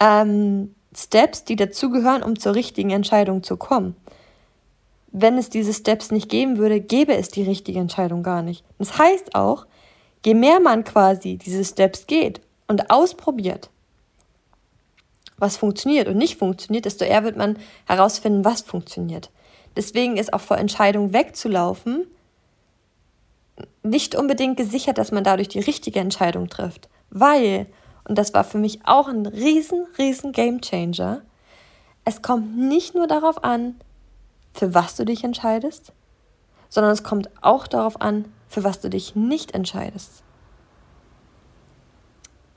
ähm, 0.00 0.74
Steps, 0.96 1.44
die 1.44 1.56
dazugehören, 1.56 2.22
um 2.22 2.38
zur 2.38 2.54
richtigen 2.54 2.90
Entscheidung 2.90 3.42
zu 3.42 3.56
kommen. 3.56 3.96
Wenn 5.12 5.38
es 5.38 5.48
diese 5.48 5.72
Steps 5.72 6.10
nicht 6.10 6.28
geben 6.28 6.58
würde, 6.58 6.80
gäbe 6.80 7.14
es 7.14 7.28
die 7.28 7.42
richtige 7.42 7.78
Entscheidung 7.78 8.22
gar 8.22 8.42
nicht. 8.42 8.64
Das 8.78 8.98
heißt 8.98 9.34
auch, 9.34 9.66
je 10.24 10.34
mehr 10.34 10.60
man 10.60 10.84
quasi 10.84 11.36
diese 11.36 11.64
Steps 11.64 12.06
geht 12.06 12.40
und 12.66 12.90
ausprobiert, 12.90 13.70
was 15.44 15.56
funktioniert 15.56 16.08
und 16.08 16.16
nicht 16.16 16.38
funktioniert, 16.38 16.86
desto 16.86 17.04
eher 17.04 17.22
wird 17.22 17.36
man 17.36 17.58
herausfinden, 17.86 18.44
was 18.44 18.62
funktioniert. 18.62 19.30
Deswegen 19.76 20.16
ist 20.16 20.32
auch 20.32 20.40
vor 20.40 20.58
Entscheidungen 20.58 21.12
wegzulaufen 21.12 22.06
nicht 23.82 24.14
unbedingt 24.14 24.56
gesichert, 24.56 24.98
dass 24.98 25.12
man 25.12 25.22
dadurch 25.22 25.48
die 25.48 25.60
richtige 25.60 26.00
Entscheidung 26.00 26.48
trifft. 26.48 26.88
Weil, 27.10 27.66
und 28.08 28.16
das 28.16 28.32
war 28.34 28.42
für 28.42 28.58
mich 28.58 28.80
auch 28.86 29.08
ein 29.08 29.26
riesen, 29.26 29.86
riesen 29.98 30.32
Game 30.32 30.60
Changer, 30.60 31.20
es 32.04 32.22
kommt 32.22 32.56
nicht 32.56 32.94
nur 32.94 33.06
darauf 33.06 33.44
an, 33.44 33.76
für 34.54 34.74
was 34.74 34.96
du 34.96 35.04
dich 35.04 35.22
entscheidest, 35.22 35.92
sondern 36.68 36.92
es 36.92 37.02
kommt 37.02 37.30
auch 37.42 37.66
darauf 37.66 38.00
an, 38.00 38.24
für 38.48 38.64
was 38.64 38.80
du 38.80 38.88
dich 38.88 39.14
nicht 39.14 39.52
entscheidest. 39.52 40.23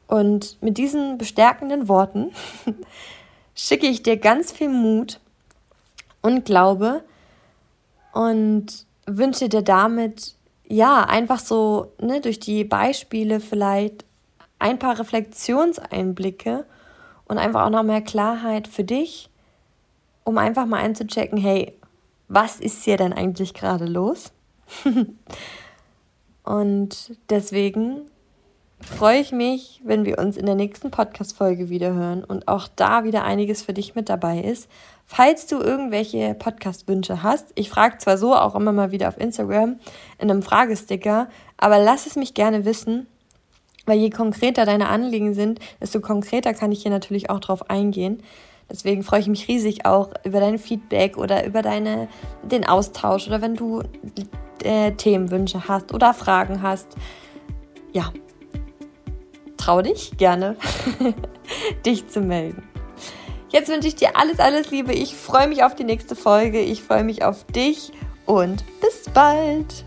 Und 0.08 0.62
mit 0.62 0.78
diesen 0.78 1.18
bestärkenden 1.18 1.88
Worten 1.88 2.32
schicke 3.56 3.88
ich 3.88 4.04
dir 4.04 4.18
ganz 4.18 4.52
viel 4.52 4.70
Mut 4.70 5.20
und 6.22 6.46
Glaube 6.46 7.04
und 8.14 8.86
wünsche 9.06 9.50
dir 9.50 9.62
damit 9.62 10.38
ja, 10.70 11.04
einfach 11.04 11.40
so 11.40 11.94
ne, 12.00 12.20
durch 12.22 12.40
die 12.40 12.64
Beispiele 12.64 13.40
vielleicht 13.40 14.06
ein 14.60 14.80
paar 14.80 15.00
Reflexionseinblicke 15.00 16.66
und 17.26 17.38
einfach 17.38 17.66
auch 17.66 17.70
noch 17.70 17.84
mehr 17.84 18.02
Klarheit 18.02 18.68
für 18.68 18.84
dich, 18.84 19.30
um 20.24 20.38
einfach 20.38 20.66
mal 20.66 20.80
einzuchecken, 20.80 21.38
hey, 21.38 21.74
was 22.28 22.60
ist 22.60 22.84
hier 22.84 22.98
denn 22.98 23.14
eigentlich 23.14 23.54
gerade 23.54 23.86
los? 23.86 24.32
und 26.44 27.18
deswegen 27.30 28.02
freue 28.82 29.20
ich 29.20 29.32
mich, 29.32 29.82
wenn 29.84 30.06
wir 30.06 30.20
uns 30.20 30.38
in 30.38 30.46
der 30.46 30.56
nächsten 30.56 30.92
Podcast-Folge 30.92 31.70
wieder 31.70 31.94
hören 31.94 32.24
und 32.24 32.48
auch 32.48 32.68
da 32.76 33.04
wieder 33.04 33.24
einiges 33.24 33.64
für 33.64 33.74
dich 33.74 33.96
mit 33.96 34.10
dabei 34.10 34.40
ist. 34.40 34.70
Falls 35.06 35.48
du 35.48 35.60
irgendwelche 35.60 36.36
Podcast-Wünsche 36.36 37.24
hast, 37.24 37.48
ich 37.56 37.70
frage 37.70 37.98
zwar 37.98 38.18
so 38.18 38.36
auch 38.36 38.56
immer 38.56 38.74
mal 38.74 38.92
wieder 38.92 39.08
auf 39.08 39.20
Instagram 39.20 39.80
in 40.20 40.30
einem 40.30 40.44
Fragesticker, 40.44 41.30
aber 41.58 41.80
lass 41.80 42.06
es 42.06 42.16
mich 42.16 42.34
gerne 42.34 42.66
wissen, 42.66 43.08
weil 43.86 43.98
je 43.98 44.10
konkreter 44.10 44.66
deine 44.66 44.90
Anliegen 44.90 45.34
sind, 45.34 45.60
desto 45.82 46.02
konkreter 46.02 46.54
kann 46.54 46.72
ich 46.72 46.82
hier 46.82 46.92
natürlich 46.92 47.30
auch 47.30 47.40
drauf 47.40 47.70
eingehen. 47.70 48.22
Deswegen 48.70 49.02
freue 49.02 49.22
ich 49.22 49.28
mich 49.28 49.48
riesig 49.48 49.86
auch 49.86 50.10
über 50.26 50.42
dein 50.42 50.60
Feedback 50.60 51.18
oder 51.18 51.46
über 51.46 51.62
deine, 51.62 52.10
den 52.44 52.68
Austausch 52.68 53.28
oder 53.28 53.42
wenn 53.42 53.56
du 53.56 53.82
äh, 54.64 54.92
Themenwünsche 54.92 55.70
hast 55.70 55.94
oder 55.94 56.14
Fragen 56.14 56.62
hast. 56.62 56.98
Ja, 57.94 58.12
trau 59.68 59.82
dich 59.82 60.16
gerne, 60.18 60.56
dich 61.86 62.08
zu 62.08 62.22
melden. 62.22 62.64
Jetzt 63.50 63.68
wünsche 63.68 63.90
ich 63.90 63.96
dir 63.96 64.16
alles, 64.16 64.40
alles 64.40 64.72
Liebe. 64.72 64.94
Ich 64.94 65.14
freue 65.14 65.48
mich 65.48 65.64
auf 65.64 65.76
die 65.76 65.84
nächste 65.84 66.16
Folge. 66.16 66.62
Ich 66.62 66.82
freue 66.84 67.04
mich 67.04 67.24
auf 67.26 67.44
dich 67.46 67.92
und 68.26 68.64
bis 68.80 69.10
bald. 69.14 69.84